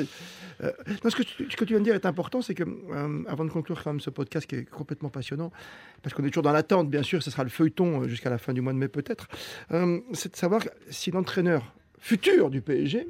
euh, 0.63 0.72
non, 1.03 1.10
ce, 1.10 1.15
que 1.15 1.24
tu, 1.24 1.50
ce 1.50 1.55
que 1.55 1.63
tu 1.65 1.74
viens 1.74 1.79
de 1.79 1.86
dire 1.86 1.96
est 1.96 2.05
important, 2.05 2.41
c'est 2.41 2.53
que 2.53 2.63
euh, 2.63 3.24
avant 3.27 3.46
de 3.46 3.50
conclure 3.50 3.82
quand 3.84 3.91
même 3.91 4.00
ce 4.01 4.10
podcast 4.10 4.46
qui 4.46 4.55
est 4.55 4.70
complètement 4.70 5.10
passionnant, 5.10 5.51
parce 6.03 6.13
qu'on 6.13 6.24
est 6.24 6.29
toujours 6.29 6.44
dans 6.44 6.51
l'attente, 6.53 6.89
bien 6.89 7.03
sûr, 7.03 7.24
ce 7.24 7.32
sera 7.32 7.44
le 7.44 7.50
feuilleton 7.50 8.08
jusqu'à 8.08 8.29
la 8.29 8.38
fin 8.38 8.53
du 8.53 8.62
mois 8.62 8.74
de 8.74 8.77
mai 8.77 8.88
peut-être, 8.89 9.27
c'est 10.13 10.32
de 10.34 10.38
savoir 10.38 10.62
si 10.89 11.12
l'entraîneur 11.12 11.74
futur 12.00 12.50
du 12.50 12.62
PSG, 12.62 13.08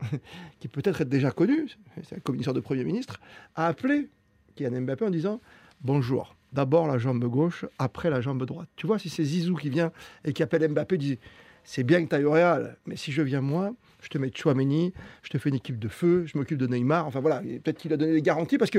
qui 0.60 0.68
peut-être 0.68 1.00
est 1.02 1.04
déjà 1.04 1.30
connu, 1.32 1.66
c'est 2.08 2.16
un 2.16 2.20
commissaire 2.20 2.54
de 2.54 2.60
Premier 2.60 2.84
ministre, 2.84 3.20
a 3.56 3.66
appelé 3.66 4.08
Kylian 4.58 4.80
Mbappé 4.80 5.04
en 5.04 5.10
disant 5.10 5.40
bonjour. 5.82 6.34
D'abord 6.52 6.88
la 6.88 6.98
jambe 6.98 7.24
gauche, 7.24 7.66
après 7.78 8.10
la 8.10 8.20
jambe 8.20 8.44
droite. 8.44 8.68
Tu 8.76 8.86
vois, 8.86 8.98
si 8.98 9.10
c'est 9.10 9.22
Zizou 9.22 9.54
qui 9.54 9.68
vient 9.68 9.92
et 10.24 10.32
qui 10.32 10.42
appelle 10.42 10.66
Mbappé, 10.68 10.96
dit 10.98 11.18
c'est 11.62 11.84
bien 11.84 12.02
que 12.02 12.08
tu 12.08 12.14
ailles 12.14 12.24
au 12.24 12.32
Real, 12.32 12.76
mais 12.86 12.96
si 12.96 13.12
je 13.12 13.20
viens 13.20 13.42
moi, 13.42 13.74
je 14.02 14.08
te 14.08 14.16
mets 14.16 14.30
Chouameni, 14.34 14.94
je 15.22 15.28
te 15.28 15.38
fais 15.38 15.50
une 15.50 15.56
équipe 15.56 15.78
de 15.78 15.88
feu, 15.88 16.24
je 16.26 16.38
m'occupe 16.38 16.58
de 16.58 16.66
Neymar. 16.66 17.06
Enfin 17.06 17.20
voilà, 17.20 17.40
peut-être 17.40 17.78
qu'il 17.78 17.92
a 17.92 17.96
donné 17.96 18.12
des 18.12 18.22
garanties 18.22 18.58
parce 18.58 18.70
que 18.70 18.78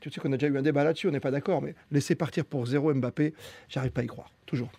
tu 0.00 0.10
sais 0.10 0.20
qu'on 0.20 0.32
a 0.32 0.36
déjà 0.36 0.52
eu 0.52 0.58
un 0.58 0.62
débat 0.62 0.84
là-dessus, 0.84 1.08
on 1.08 1.12
n'est 1.12 1.20
pas 1.20 1.30
d'accord, 1.30 1.62
mais 1.62 1.74
laisser 1.92 2.16
partir 2.16 2.44
pour 2.44 2.66
zéro 2.66 2.92
Mbappé, 2.92 3.32
j'arrive 3.68 3.92
pas 3.92 4.00
à 4.00 4.04
y 4.04 4.08
croire, 4.08 4.30
toujours. 4.44 4.70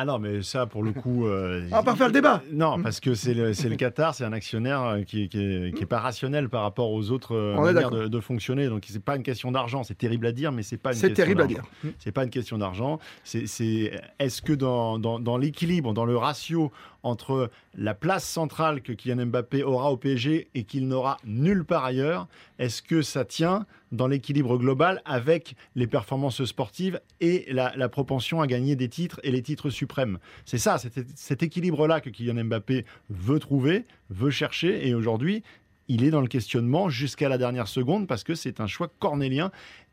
Ah 0.00 0.04
non, 0.04 0.18
mais 0.20 0.42
ça, 0.42 0.66
pour 0.66 0.82
le 0.84 0.92
coup. 0.92 1.26
euh, 1.26 1.66
On 1.72 1.76
va 1.76 1.82
pas 1.82 1.92
refaire 1.92 2.06
le 2.06 2.12
débat. 2.12 2.42
Non, 2.52 2.80
parce 2.80 3.00
que 3.00 3.14
c'est 3.14 3.34
le, 3.34 3.48
le 3.50 3.76
Qatar, 3.76 4.14
c'est 4.14 4.24
un 4.24 4.32
actionnaire 4.32 4.82
euh, 4.84 5.02
qui, 5.02 5.28
qui, 5.28 5.38
est, 5.40 5.74
qui 5.76 5.82
est 5.82 5.86
pas 5.86 5.98
rationnel 5.98 6.48
par 6.48 6.62
rapport 6.62 6.92
aux 6.92 7.10
autres 7.10 7.34
euh, 7.34 7.54
On 7.58 7.66
est 7.66 7.72
manières 7.72 7.90
de, 7.90 8.06
de 8.06 8.20
fonctionner. 8.20 8.68
Donc, 8.68 8.84
c'est 8.88 9.02
pas 9.02 9.16
une 9.16 9.22
question 9.24 9.50
d'argent. 9.50 9.82
C'est 9.82 9.98
terrible 9.98 10.26
à 10.26 10.32
dire, 10.32 10.52
mais 10.52 10.62
c'est 10.62 10.76
pas 10.76 10.90
une 10.92 10.98
C'est 10.98 11.12
terrible 11.12 11.42
à 11.42 11.46
dire. 11.46 11.64
C'est 11.98 12.12
pas 12.12 12.22
une 12.24 12.30
question 12.30 12.58
d'argent. 12.58 12.98
C'est, 13.24 13.46
c'est- 13.46 14.00
est-ce 14.18 14.40
que 14.42 14.52
dans, 14.52 14.98
dans, 14.98 15.18
dans 15.18 15.36
l'équilibre, 15.36 15.92
dans 15.92 16.04
le 16.04 16.16
ratio 16.16 16.70
entre 17.02 17.50
la 17.78 17.94
place 17.94 18.26
centrale 18.28 18.82
que 18.82 18.92
Kylian 18.92 19.26
Mbappé 19.26 19.62
aura 19.62 19.92
au 19.92 19.96
PSG 19.96 20.48
et 20.52 20.64
qu'il 20.64 20.88
n'aura 20.88 21.16
nulle 21.24 21.64
part 21.64 21.84
ailleurs, 21.84 22.26
est-ce 22.58 22.82
que 22.82 23.02
ça 23.02 23.24
tient 23.24 23.66
dans 23.92 24.08
l'équilibre 24.08 24.58
global 24.58 25.00
avec 25.04 25.54
les 25.76 25.86
performances 25.86 26.44
sportives 26.44 27.00
et 27.20 27.46
la, 27.52 27.88
propension 27.88 28.40
à 28.40 28.48
gagner 28.48 28.74
des 28.74 28.88
titres 28.88 29.20
et 29.22 29.30
les 29.30 29.42
titres 29.42 29.70
suprême. 29.70 30.18
C'est 30.44 30.58
ça, 30.58 30.76
cet 31.14 31.42
équilibre-là 31.42 32.00
que 32.00 32.10
Kylian 32.10 32.44
Mbappé 32.44 32.84
veut 33.10 33.38
trouver, 33.38 33.86
veut 34.10 34.30
chercher, 34.30 34.86
et 34.86 34.94
aujourd'hui, 34.94 35.44
il 35.86 36.04
est 36.04 36.10
dans 36.10 36.20
le 36.20 36.28
questionnement 36.28 36.90
jusqu'à 36.90 37.28
la 37.28 37.38
dernière 37.38 37.68
seconde 37.68 38.06
parce 38.06 38.24
que 38.24 38.34
c'est 38.34 38.60
un 38.60 38.66
choix 38.66 38.90
cornélien. 38.98 39.50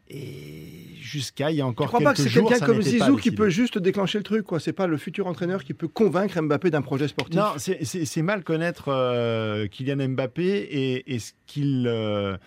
Et 0.07 0.95
jusqu'à 1.01 1.50
il 1.50 1.57
y 1.57 1.62
a 1.62 1.65
encore 1.65 1.88
Je 1.88 1.88
crois 1.88 2.00
quelques 2.00 2.09
pas 2.09 2.13
que 2.15 2.21
c'est 2.21 2.29
jours, 2.29 2.50
quelqu'un 2.50 2.65
comme 2.67 2.81
Zizou 2.81 3.15
qui 3.15 3.31
peut 3.31 3.50
juste 3.50 3.77
déclencher 3.79 4.19
le 4.19 4.24
truc. 4.24 4.45
quoi. 4.45 4.59
C'est 4.59 4.74
pas 4.74 4.85
le 4.85 4.97
futur 4.97 5.25
entraîneur 5.27 5.63
qui 5.63 5.74
peut 5.74 5.88
convaincre 5.88 6.39
Mbappé 6.41 6.69
d'un 6.69 6.83
projet 6.83 7.07
sportif. 7.07 7.35
Non, 7.39 7.53
c'est- 7.57 8.21
mal 8.21 8.43
connaître 8.43 8.89
euh, 8.89 9.67
Kylian 9.67 10.09
Mbappé 10.09 10.43
et, 10.45 11.13
et 11.15 11.19
ce 11.19 11.31
qu'il, 11.47 11.85
euh, 11.88 12.38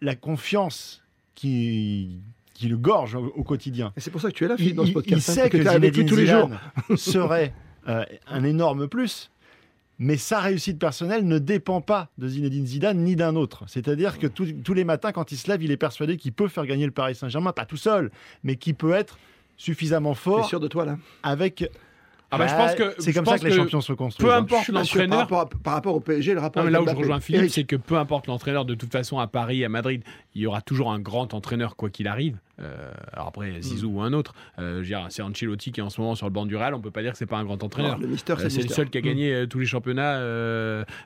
la 0.00 0.14
confiance 0.14 1.02
qui, 1.34 2.20
qui 2.54 2.68
le 2.68 2.76
gorge 2.76 3.14
au, 3.16 3.26
au 3.34 3.42
quotidien. 3.42 3.92
Et 3.96 4.00
c'est 4.00 4.10
pour 4.10 4.20
ça 4.20 4.28
que 4.30 4.34
tu 4.36 4.44
es 4.44 4.48
là, 4.48 4.56
Philippe, 4.56 4.76
dans 4.76 4.84
ce 4.84 4.88
il, 4.90 4.94
podcast. 4.94 5.26
il 5.26 5.30
hein, 5.30 5.34
sait 5.34 5.40
parce 5.40 5.50
que, 5.50 5.56
lui 5.56 5.68
Zinedine 5.68 6.06
tous 6.06 6.16
les 6.16 6.26
jours. 6.26 6.50
Serait 6.96 7.52
euh, 7.88 8.04
un 8.28 8.44
énorme 8.44 8.86
plus. 8.88 9.30
Mais 10.02 10.16
sa 10.16 10.40
réussite 10.40 10.78
personnelle 10.78 11.26
ne 11.26 11.38
dépend 11.38 11.82
pas 11.82 12.08
de 12.16 12.26
Zinedine 12.26 12.66
Zidane 12.66 12.98
ni 13.04 13.16
d'un 13.16 13.36
autre. 13.36 13.64
C'est-à-dire 13.66 14.18
que 14.18 14.26
tous- 14.26 14.54
tous 14.64 14.72
les 14.72 14.84
matins, 14.84 15.12
quand 15.12 15.30
il 15.30 15.36
se 15.36 15.46
lève, 15.48 15.62
il 15.62 15.70
est 15.70 15.76
persuadé 15.76 16.16
qu'il 16.16 16.32
peut 16.32 16.48
faire 16.48 16.64
gagner 16.64 16.86
le 16.86 16.90
Paris 16.90 17.14
Saint-Germain, 17.14 17.52
pas 17.52 17.66
tout 17.66 17.76
seul, 17.76 18.10
mais 18.42 18.56
qu'il 18.56 18.74
peut 18.74 18.94
être 18.94 19.18
suffisamment 19.58 20.14
fort 20.14 20.48
sûr 20.48 20.58
de 20.58 20.68
toi 20.68 20.86
là? 20.86 20.96
avec. 21.22 21.70
Ah 22.32 22.38
bah, 22.38 22.46
je 22.46 22.54
pense 22.54 22.74
que 22.76 22.94
c'est 23.02 23.12
comme 23.12 23.26
ça 23.26 23.38
que 23.38 23.44
les 23.44 23.52
champions 23.52 23.80
se 23.80 23.92
construisent. 23.92 24.26
peu 24.26 24.32
hein. 24.32 24.38
importe 24.38 24.66
par 24.66 24.74
l'entraîneur. 24.80 25.28
par 25.62 25.74
rapport 25.74 25.96
au 25.96 26.00
PSG, 26.00 26.32
le 26.32 26.40
rapport 26.40 26.62
Non, 26.62 26.66
mais 26.66 26.72
là 26.72 26.80
où 26.80 26.88
je 26.88 26.94
rejoins 26.94 27.20
Philippe, 27.20 27.50
c'est 27.50 27.64
que 27.64 27.76
peu 27.76 27.98
importe 27.98 28.28
l'entraîneur, 28.28 28.64
de 28.64 28.74
toute 28.74 28.92
façon, 28.92 29.18
à 29.18 29.26
Paris, 29.26 29.64
à 29.64 29.68
Madrid, 29.68 30.02
il 30.34 30.42
y 30.42 30.46
aura 30.46 30.62
toujours 30.62 30.92
un 30.92 31.00
grand 31.00 31.34
entraîneur, 31.34 31.74
quoi 31.76 31.90
qu'il 31.90 32.06
arrive. 32.06 32.38
Euh, 32.62 32.90
alors 33.12 33.28
après, 33.28 33.60
Zizou 33.62 33.88
ou 33.96 34.00
un 34.02 34.12
autre. 34.12 34.34
Euh, 34.58 34.84
c'est 35.08 35.22
Ancelotti 35.22 35.72
qui 35.72 35.80
est 35.80 35.82
en 35.82 35.90
ce 35.90 36.00
moment 36.00 36.14
sur 36.14 36.26
le 36.26 36.32
banc 36.32 36.46
du 36.46 36.56
Real, 36.56 36.74
on 36.74 36.80
peut 36.80 36.90
pas 36.90 37.02
dire 37.02 37.12
que 37.12 37.18
c'est 37.18 37.26
pas 37.26 37.38
un 37.38 37.44
grand 37.44 37.62
entraîneur. 37.62 37.98
non, 37.98 38.02
le 38.02 38.08
Mister, 38.08 38.34
Euh, 38.34 38.36
c'est 38.38 38.50
c'est 38.50 38.62
le 38.62 38.68
seul 38.68 38.90
qui 38.90 38.98
a 38.98 39.00
gagné 39.00 39.32
euh, 39.32 39.46
tous 39.46 39.58
les 39.58 39.66
championnats 39.66 40.20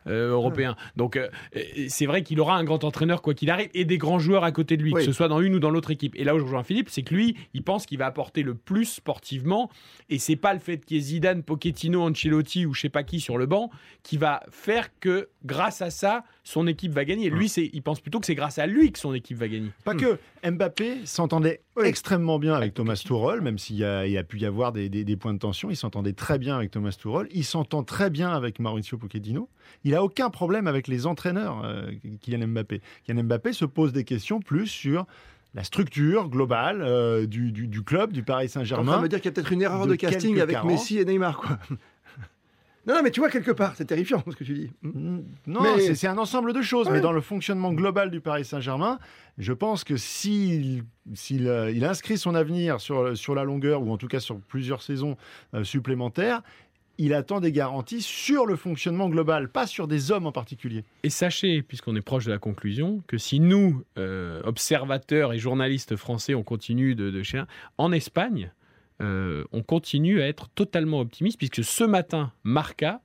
européens. 0.06 0.76
Donc 0.96 1.16
euh, 1.16 1.28
euh, 1.56 1.60
c'est 1.88 2.06
vrai 2.06 2.22
qu'il 2.22 2.40
aura 2.40 2.56
un 2.56 2.64
grand 2.64 2.82
entraîneur 2.84 3.22
quoi 3.22 3.34
qu'il 3.34 3.50
arrive 3.50 3.68
et 3.74 3.84
des 3.84 3.98
grands 3.98 4.18
joueurs 4.18 4.44
à 4.44 4.52
côté 4.52 4.76
de 4.76 4.82
lui, 4.82 4.92
Oui. 4.92 5.00
que 5.00 5.06
ce 5.06 5.12
soit 5.12 5.28
dans 5.28 5.40
une 5.40 5.54
ou 5.54 5.60
dans 5.60 5.70
l'autre 5.70 5.90
équipe. 5.90 6.14
Et 6.16 6.24
là 6.24 6.34
où 6.34 6.38
je 6.38 6.44
rejoins 6.44 6.62
Philippe, 6.62 6.88
c'est 6.90 7.02
que 7.02 7.14
lui, 7.14 7.36
il 7.54 7.62
pense 7.62 7.86
qu'il 7.86 7.98
va 7.98 8.06
apporter 8.06 8.42
le 8.42 8.54
plus 8.54 8.84
sportivement 8.86 9.70
et 10.10 10.18
c'est 10.18 10.36
pas 10.36 10.52
le 10.54 10.60
fait 10.60 10.84
qu'il 10.84 10.96
y 10.96 11.00
ait 11.00 11.02
Zidane, 11.02 11.42
Pochettino, 11.42 12.02
Ancelotti 12.02 12.66
ou 12.66 12.74
je 12.74 12.80
sais 12.82 12.88
pas 12.88 13.02
qui 13.02 13.20
sur 13.20 13.38
le 13.38 13.46
banc 13.46 13.70
qui 14.02 14.16
va 14.16 14.42
faire 14.50 14.88
que 15.00 15.28
grâce 15.44 15.82
à 15.82 15.90
ça, 15.90 16.24
son 16.46 16.66
équipe 16.66 16.92
va 16.92 17.04
gagner. 17.06 17.30
Lui, 17.30 17.48
c'est, 17.48 17.70
il 17.72 17.82
pense 17.82 18.00
plutôt 18.00 18.20
que 18.20 18.26
c'est 18.26 18.34
grâce 18.34 18.58
à 18.58 18.66
lui 18.66 18.92
que 18.92 18.98
son 18.98 19.14
équipe 19.14 19.38
va 19.38 19.48
gagner. 19.48 19.70
Pas 19.84 19.94
que. 19.94 20.18
Mbappé 20.48 21.06
s'entendait 21.06 21.62
Oui. 21.76 21.86
extrêmement 21.86 22.38
bien 22.38 22.54
avec 22.54 22.74
Thomas 22.74 22.94
Tuchel, 23.02 23.40
même 23.40 23.56
s'il 23.58 23.76
y 23.76 23.84
a, 23.84 24.06
il 24.06 24.12
y 24.12 24.18
a 24.18 24.24
pu 24.24 24.38
y 24.38 24.44
avoir 24.46 24.70
des, 24.72 24.90
des- 24.90 25.04
des 25.04 25.16
points 25.16 25.32
de 25.32 25.38
tension. 25.38 25.70
Il 25.70 25.76
s'entendait 25.76 26.12
très 26.12 26.38
bien 26.38 26.54
avec 26.54 26.70
Thomas 26.70 26.90
Tuchel. 26.92 27.28
Il 27.32 27.44
s'entend 27.44 27.82
très 27.82 28.10
bien 28.10 28.28
avec 28.30 28.60
Mauricio 28.60 28.98
Pochettino. 28.98 29.48
Il 29.84 29.94
a 29.94 30.04
aucun 30.04 30.28
problème 30.28 30.66
avec 30.66 30.86
les 30.86 31.06
entraîneurs, 31.06 31.62
euh, 31.64 31.90
Kylian 32.20 32.46
Mbappé. 32.48 32.82
Kylian 33.06 33.24
Mbappé 33.24 33.54
se 33.54 33.64
pose 33.64 33.92
des 33.94 34.04
questions 34.04 34.40
plus 34.40 34.66
sur 34.66 35.06
la 35.54 35.64
structure 35.64 36.28
globale 36.28 36.82
euh, 36.82 37.26
du, 37.26 37.52
du- 37.52 37.68
du 37.68 37.82
club, 37.82 38.12
du 38.12 38.22
Paris 38.22 38.48
Saint-Germain. 38.50 38.98
de 38.98 39.02
me 39.04 39.08
dire 39.08 39.20
qu'il 39.20 39.26
y 39.26 39.28
a 39.28 39.32
peut-être 39.32 39.52
une 39.52 39.62
erreur 39.62 39.86
de 39.86 39.92
de, 39.92 39.96
casting 39.96 40.40
avec 40.40 40.56
carences. 40.56 40.72
Messi 40.72 40.98
et 40.98 41.04
Neymar, 41.06 41.38
quoi. 41.38 41.58
Non, 42.86 42.94
non, 42.94 43.02
mais 43.02 43.10
tu 43.10 43.20
vois, 43.20 43.30
quelque 43.30 43.50
part, 43.50 43.74
c'est 43.76 43.84
terrifiant 43.86 44.22
ce 44.30 44.36
que 44.36 44.44
tu 44.44 44.54
dis. 44.54 44.70
Non, 44.82 45.60
Mais- 45.62 45.80
c'est- 45.80 45.94
c'est 45.94 46.06
un 46.08 46.18
ensemble 46.18 46.52
de 46.52 46.62
choses, 46.62 46.86
Ouais. 46.88 46.94
mais 46.94 47.00
dans 47.00 47.12
le 47.12 47.20
fonctionnement 47.20 47.72
global 47.72 48.10
du 48.10 48.20
Paris 48.20 48.44
Saint-Germain, 48.44 48.98
je 49.38 49.52
pense 49.52 49.84
que 49.84 49.96
s'il 49.96 50.84
s'il, 51.14 51.48
euh, 51.48 51.70
il 51.70 51.84
inscrit 51.84 52.16
son 52.18 52.34
avenir 52.34 52.80
sur, 52.80 53.16
sur 53.16 53.34
la 53.34 53.44
longueur, 53.44 53.82
ou 53.82 53.90
en 53.92 53.96
tout 53.98 54.08
cas 54.08 54.20
sur 54.20 54.38
plusieurs 54.40 54.80
saisons 54.82 55.16
euh, 55.54 55.64
supplémentaires, 55.64 56.42
il 56.96 57.12
attend 57.12 57.40
des 57.40 57.50
garanties 57.50 58.00
sur 58.02 58.46
le 58.46 58.54
fonctionnement 58.56 59.08
global, 59.08 59.48
pas 59.48 59.66
sur 59.66 59.88
des 59.88 60.12
hommes 60.12 60.26
en 60.26 60.32
particulier. 60.32 60.84
Et 61.02 61.10
sachez, 61.10 61.60
puisqu'on 61.62 61.96
est 61.96 62.00
proche 62.02 62.24
de 62.24 62.30
la 62.30 62.38
conclusion, 62.38 63.02
que 63.08 63.18
si 63.18 63.40
nous, 63.40 63.82
euh, 63.98 64.40
observateurs 64.44 65.32
et 65.32 65.38
journalistes 65.38 65.96
français, 65.96 66.34
on 66.34 66.42
continue 66.44 66.94
de, 66.94 67.10
de 67.10 67.22
chien, 67.24 67.46
en 67.78 67.90
Espagne, 67.92 68.52
euh, 69.02 69.44
on 69.52 69.62
continue 69.62 70.20
à 70.22 70.28
être 70.28 70.48
totalement 70.50 71.00
optimiste, 71.00 71.38
puisque 71.38 71.64
ce 71.64 71.84
matin, 71.84 72.32
Marca 72.44 73.00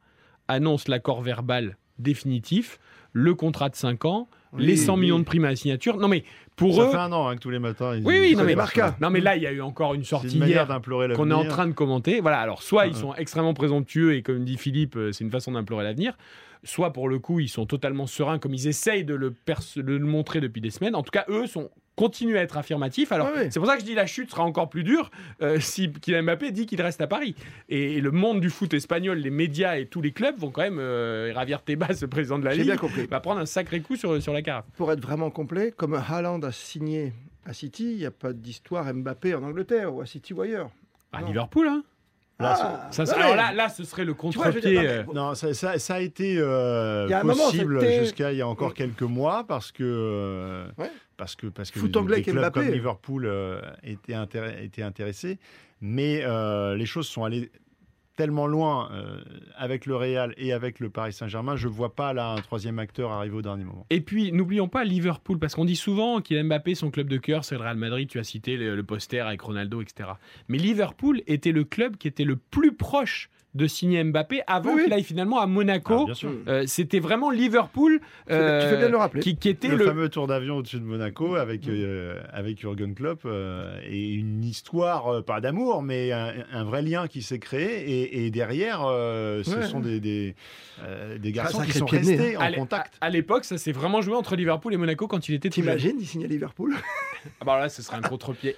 annonce 0.48 0.88
l'accord 0.88 1.22
verbal 1.22 1.78
définitif, 1.98 2.80
le 3.14 3.34
contrat 3.36 3.70
de 3.70 3.76
5 3.76 4.06
ans, 4.06 4.28
Oui, 4.54 4.66
les 4.66 4.76
100 4.78 4.94
oui. 4.96 5.02
millions 5.02 5.20
de 5.20 5.24
primes 5.24 5.46
à 5.46 5.50
la 5.50 5.56
signature. 5.56 5.98
Non 5.98 6.08
mais 6.08 6.24
pour 6.56 6.76
Ça 6.76 6.84
eux... 6.84 6.90
fait 6.92 6.98
un 6.98 7.12
an 7.12 7.28
hein, 7.28 7.36
que 7.36 7.40
tous 7.42 7.50
les 7.50 7.60
matins. 7.60 7.96
ils- 7.96 8.06
Oui, 8.06 8.18
oui, 8.20 8.30
ils 8.32 8.38
non 8.38 8.44
mais, 8.44 8.56
Marca. 8.56 8.96
non 9.02 9.10
mais 9.10 9.20
là, 9.20 9.36
il 9.36 9.44
y 9.44 9.48
a 9.48 9.52
eu 9.52 9.62
encore 9.62 9.94
une 9.94 10.04
sortie 10.04 10.38
une 10.38 10.46
hier 10.48 10.66
d'implorer 10.68 11.14
qu'on 11.14 11.30
est 11.30 11.34
en 11.34 11.46
train 11.46 11.68
de 11.68 11.74
commenter. 11.74 12.20
Voilà, 12.22 12.40
alors 12.40 12.62
soit 12.64 12.88
ils 12.88 12.96
sont 12.96 13.14
extrêmement 13.16 13.54
présomptueux 13.54 14.16
et 14.16 14.22
comme 14.22 14.44
dit 14.46 14.58
Philippe, 14.58 14.96
euh, 14.96 15.12
c'est 15.12 15.24
une 15.24 15.32
façon 15.32 15.52
d'implorer 15.54 15.84
l'avenir, 15.84 16.18
soit 16.64 16.94
pour 16.94 17.10
le 17.10 17.20
coup 17.20 17.40
ils 17.40 17.50
sont 17.50 17.66
totalement 17.66 18.08
sereins 18.08 18.40
comme 18.40 18.54
ils 18.54 18.68
essayent 18.68 19.06
de 19.06 19.16
le, 19.16 19.32
perce- 19.32 19.78
de 19.78 19.94
le 19.96 20.06
montrer 20.06 20.40
depuis 20.42 20.62
des 20.62 20.70
semaines. 20.72 20.96
En 20.96 21.04
tout 21.04 21.12
cas, 21.12 21.26
eux 21.30 21.48
sont 21.48 21.70
continuent 22.00 22.38
à 22.38 22.42
être 22.42 22.56
affirmatifs. 22.58 23.12
Alors 23.12 23.28
Ouais, 23.28 23.34
ouais. 23.34 23.52
c'est 23.52 23.60
pour 23.60 23.68
ça 23.68 23.76
que 23.76 23.82
je 23.82 23.86
dis 23.86 23.94
la 23.94 24.06
chute 24.06 24.30
sera 24.32 24.44
encore 24.44 24.70
plus 24.70 24.84
dure 24.86 25.12
euh, 25.42 25.60
si 25.60 25.92
Kylian 25.92 26.24
Mbappé 26.24 26.52
dit 26.52 26.66
qu'il 26.66 26.82
reste 26.82 27.02
à 27.02 27.08
Paris. 27.08 27.36
Et, 27.68 27.96
et 27.98 28.02
le 28.02 28.12
monde 28.12 28.40
du 28.40 28.50
foot 28.50 28.74
espagnol, 28.74 29.18
les 29.18 29.30
médias 29.30 29.76
et 29.78 29.86
tous 29.86 30.02
les 30.02 30.12
clubs 30.14 30.38
vont 30.38 30.50
quand 30.50 30.62
même 30.62 30.80
euh, 30.80 31.34
ravir 31.36 31.62
Tebas, 31.62 31.98
le 32.02 32.08
président 32.08 32.40
de 32.40 32.46
la 32.46 32.52
J'ai 32.52 32.58
ligue, 32.60 32.68
bien 32.68 32.78
compris. 32.78 33.06
va 33.06 33.20
prendre 33.20 33.42
un 33.42 33.46
sacré 33.46 33.82
coup 33.82 33.98
sur, 33.98 34.22
sur 34.22 34.32
la 34.32 34.42
carafe. 34.42 34.64
Pour 34.78 34.92
être 34.94 35.02
vraiment 35.02 35.30
complet, 35.30 35.74
comme 35.76 35.94
Haaland 35.94 36.40
a 36.44 36.54
signé 36.54 37.12
à 37.46 37.52
City, 37.52 37.92
il 37.92 37.98
n'y 37.98 38.06
a 38.06 38.12
pas 38.12 38.32
d'histoire 38.32 38.86
Mbappé 38.94 39.36
en 39.36 39.44
Angleterre 39.44 39.94
ou 39.94 40.00
à 40.02 40.06
City 40.06 40.34
ou 40.34 40.42
ailleurs. 40.42 40.70
À 41.12 41.20
Non. 41.22 41.28
Liverpool, 41.28 41.68
hein 41.68 41.84
Ah, 42.42 42.88
Ça, 42.92 43.04
ouais. 43.04 43.10
alors 43.14 43.36
là, 43.36 43.52
là, 43.52 43.68
ce 43.68 43.84
serait 43.84 44.06
le 44.06 44.14
contre-pied. 44.14 44.74
non, 44.76 44.82
euh, 44.86 45.04
Non, 45.14 45.36
ça, 45.36 45.54
ça- 45.54 45.78
ça 45.80 45.96
a 45.96 46.00
été 46.00 46.36
euh, 46.38 47.10
possible 47.24 47.84
jusqu'à 48.00 48.32
il 48.32 48.38
y 48.38 48.42
a 48.42 48.48
encore 48.48 48.74
quelques 48.74 49.02
mois 49.02 49.44
parce 49.46 49.74
que 49.74 49.84
euh, 49.84 50.68
Ouais. 50.78 50.90
Parce 51.20 51.36
que 51.36 51.46
parce 51.48 51.70
que 51.70 51.80
Foot 51.80 51.92
des- 51.92 52.00
anglais 52.00 52.16
des 52.16 52.22
avec 52.22 52.32
clubs 52.32 52.42
Mbappé. 52.46 52.60
comme 52.66 52.74
Liverpool 52.74 53.26
euh, 53.28 53.62
étaient, 53.84 54.14
intér- 54.14 54.60
étaient 54.64 54.82
intéressés, 54.82 55.38
mais 55.82 56.22
euh, 56.24 56.76
les 56.76 56.88
choses 56.88 57.08
sont 57.08 57.24
allées 57.26 57.52
tellement 58.16 58.48
loin 58.48 58.90
euh, 58.92 59.22
avec 59.56 59.86
le 59.86 59.96
Real 59.96 60.34
et 60.36 60.52
avec 60.52 60.82
le 60.82 60.90
Paris 60.90 61.14
Saint-Germain, 61.14 61.56
je 61.56 61.70
vois 61.70 61.96
pas 61.96 62.12
là 62.12 62.32
un 62.32 62.42
troisième 62.42 62.78
acteur 62.78 63.12
arriver 63.12 63.36
au 63.38 63.42
dernier 63.42 63.64
moment. 63.64 63.86
Et 63.90 64.02
puis, 64.02 64.34
n'oublions 64.34 64.68
pas 64.68 64.84
Liverpool, 64.84 65.40
parce 65.40 65.56
qu'on 65.56 65.64
dit 65.64 65.78
souvent 65.78 66.20
qu'il 66.20 66.44
Mbappé, 66.44 66.76
son 66.76 66.92
club 66.92 67.08
de 67.08 67.16
cœur, 67.16 67.46
c'est 67.46 67.56
le 67.56 67.62
Real 67.62 67.78
Madrid. 67.78 68.10
Tu 68.10 68.20
as 68.20 68.26
cité 68.26 68.58
le, 68.58 68.76
le 68.76 68.84
poster 68.84 69.22
avec 69.22 69.40
Ronaldo, 69.42 69.82
etc. 69.82 70.10
Mais 70.50 70.58
Liverpool 70.58 71.22
était 71.28 71.54
le 71.54 71.64
club 71.64 71.96
qui 71.96 72.10
était 72.10 72.26
le 72.26 72.36
plus 72.36 72.74
proche 72.74 73.30
de 73.56 73.66
signer 73.66 74.04
Mbappé 74.04 74.42
avant 74.46 74.76
Oui, 74.76 74.84
qu'il 74.84 74.94
aille 74.94 75.04
finalement 75.04 75.40
à 75.40 75.44
Ah, 75.44 75.48
Monaco. 75.48 76.14
sûr. 76.14 76.32
Euh, 76.48 76.66
C'était 76.68 77.00
vraiment 77.00 77.32
Liverpool 77.32 78.00
bien- 78.28 78.60
tu 78.62 78.68
fais 78.68 78.78
bien 78.78 78.86
de 78.88 78.92
le 78.92 78.98
rappeler. 78.98 79.22
qui, 79.22 79.38
qui 79.38 79.50
était 79.50 79.70
Le, 79.70 79.76
le, 79.78 79.86
fameux 79.86 80.10
tour 80.10 80.28
d'avion 80.28 80.58
au-dessus 80.58 80.80
de 80.80 80.84
Monaco 80.86 81.36
avec, 81.36 81.68
euh, 81.68 82.22
avec 82.32 82.60
Jürgen 82.60 82.94
Klopp 82.94 83.22
euh, 83.26 83.80
et 83.90 84.10
une 84.14 84.44
histoire, 84.44 85.08
euh, 85.08 85.22
pas 85.22 85.42
d'amour, 85.42 85.82
mais 85.82 86.12
un, 86.12 86.32
un 86.52 86.64
vrai 86.64 86.84
lien 86.84 87.08
qui 87.08 87.22
s'est 87.24 87.40
créé. 87.40 87.90
Et, 87.90 88.26
et 88.26 88.32
derrière, 88.32 88.84
euh, 88.86 89.42
ce 89.44 89.56
Ouais. 89.56 89.64
sont 89.66 89.80
des, 89.80 90.00
des, 90.00 90.36
euh, 90.84 91.18
des 91.18 91.32
garçons 91.32 91.62
qui 91.64 91.72
sont 91.72 91.86
restés 91.88 92.36
À 92.36 92.50
en 92.50 92.54
contact. 92.54 92.94
À, 93.02 93.08
à 93.08 93.10
l'époque, 93.10 93.46
ça 93.46 93.58
s'est 93.58 93.72
vraiment 93.72 94.02
joué 94.02 94.14
entre 94.16 94.36
Liverpool 94.36 94.74
et 94.74 94.78
Monaco 94.78 95.08
quand 95.08 95.28
il 95.28 95.34
était. 95.36 95.50
T'imagines, 95.50 95.96
il 96.00 96.06
signe 96.06 96.24
à 96.24 96.28
Liverpool? 96.28 96.76
Ah 97.42 97.46
bah 97.46 97.60
là, 97.60 97.68
ce 97.70 97.82
serait 97.82 97.98
un 97.98 98.02
contre-pied 98.02 98.56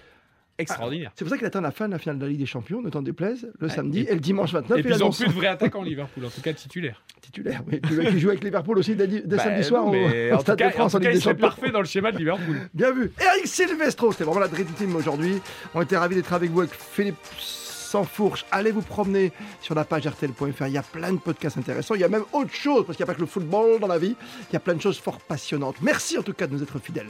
extraordinaire. 0.62 1.12
C'est 1.16 1.26
pour 1.26 1.30
ça 1.32 1.38
qu'il 1.38 1.46
attend 1.48 1.62
la 1.62 1.72
fin 1.72 1.88
de 1.88 1.92
la 1.94 2.00
finale 2.00 2.18
de 2.18 2.24
la 2.24 2.30
Ligue 2.30 2.40
des 2.40 2.46
Champions, 2.46 2.82
ne 2.82 2.90
t'en 2.90 3.02
déplaise, 3.02 3.52
le 3.60 3.70
samedi 3.70 4.02
et- 4.02 4.12
et, 4.12 4.14
le 4.14 4.20
dimanche 4.20 4.54
29. 4.54 4.78
Et 4.80 4.84
puis 4.84 4.94
ils 4.94 5.04
ont 5.04 5.12
plus 5.12 5.28
de 5.28 5.32
vrais 5.34 5.48
attaquants 5.48 5.82
Liverpool, 5.84 6.26
en 6.26 6.30
tout 6.30 6.42
cas 6.42 6.54
titulaire. 6.54 7.02
titulaire. 7.22 7.62
Oui. 7.72 7.82
Qu'il 7.82 8.20
joue 8.20 8.30
avec 8.30 8.44
Liverpool 8.44 8.78
aussi 8.80 8.96
dès, 8.96 9.08
dès 9.08 9.22
Bah, 9.22 9.40
samedi 9.44 9.64
soir 9.64 9.86
non, 9.86 9.92
au, 9.92 9.96
en 10.36 10.40
Stade 10.40 10.58
cas, 10.58 10.68
de 10.70 10.74
France 10.74 10.94
en 10.94 10.98
en 10.98 11.00
tout 11.00 11.04
cas, 11.06 11.10
Ligue 11.12 11.18
il 11.20 11.24
des 11.24 11.30
Champions. 11.32 11.48
parfait 11.48 11.72
dans 11.72 11.80
le 11.80 11.86
schéma 11.86 12.12
de 12.12 12.18
Liverpool. 12.18 12.58
Bien 12.74 12.92
vu. 12.92 13.12
Eric 13.20 13.48
Silvestro, 13.48 14.12
c'était 14.12 14.24
vraiment 14.24 14.40
la 14.40 14.48
Dream 14.48 14.68
Team 14.78 14.96
aujourd'hui. 14.96 15.42
On 15.74 15.82
était 15.82 15.98
ravis 15.98 16.16
d'être 16.16 16.34
avec 16.34 16.50
vous 16.52 16.62
avec 16.62 16.74
Philippe 16.74 17.16
Sansfourche. 17.38 18.46
Allez 18.52 18.72
vous 18.72 18.82
promener 18.82 19.32
sur 19.62 19.76
la 19.76 19.84
page 19.84 20.08
RTL.fr. 20.08 20.66
Il 20.68 20.74
y 20.74 20.78
a 20.78 20.82
plein 20.84 21.12
de 21.12 21.18
podcasts 21.20 21.58
intéressants. 21.58 21.96
Il 21.96 22.02
y 22.02 22.06
a 22.06 22.08
même 22.10 22.24
autre 22.32 22.54
chose, 22.54 22.86
parce 22.86 22.96
qu'il 22.96 23.04
n'y 23.06 23.10
a 23.10 23.14
pas 23.14 23.16
que 23.16 23.22
le 23.22 23.28
football 23.28 23.80
dans 23.80 23.88
la 23.88 23.98
vie. 23.98 24.16
Il 24.50 24.54
y 24.54 24.56
a 24.56 24.60
plein 24.62 24.76
de 24.76 24.82
choses 24.82 24.98
fort 24.98 25.20
passionnantes. 25.20 25.76
Merci 25.82 26.18
en 26.18 26.24
tout 26.24 26.34
cas 26.34 26.48
de 26.48 26.54
nous 26.54 26.64
être 26.64 26.80
fidèles. 26.80 27.08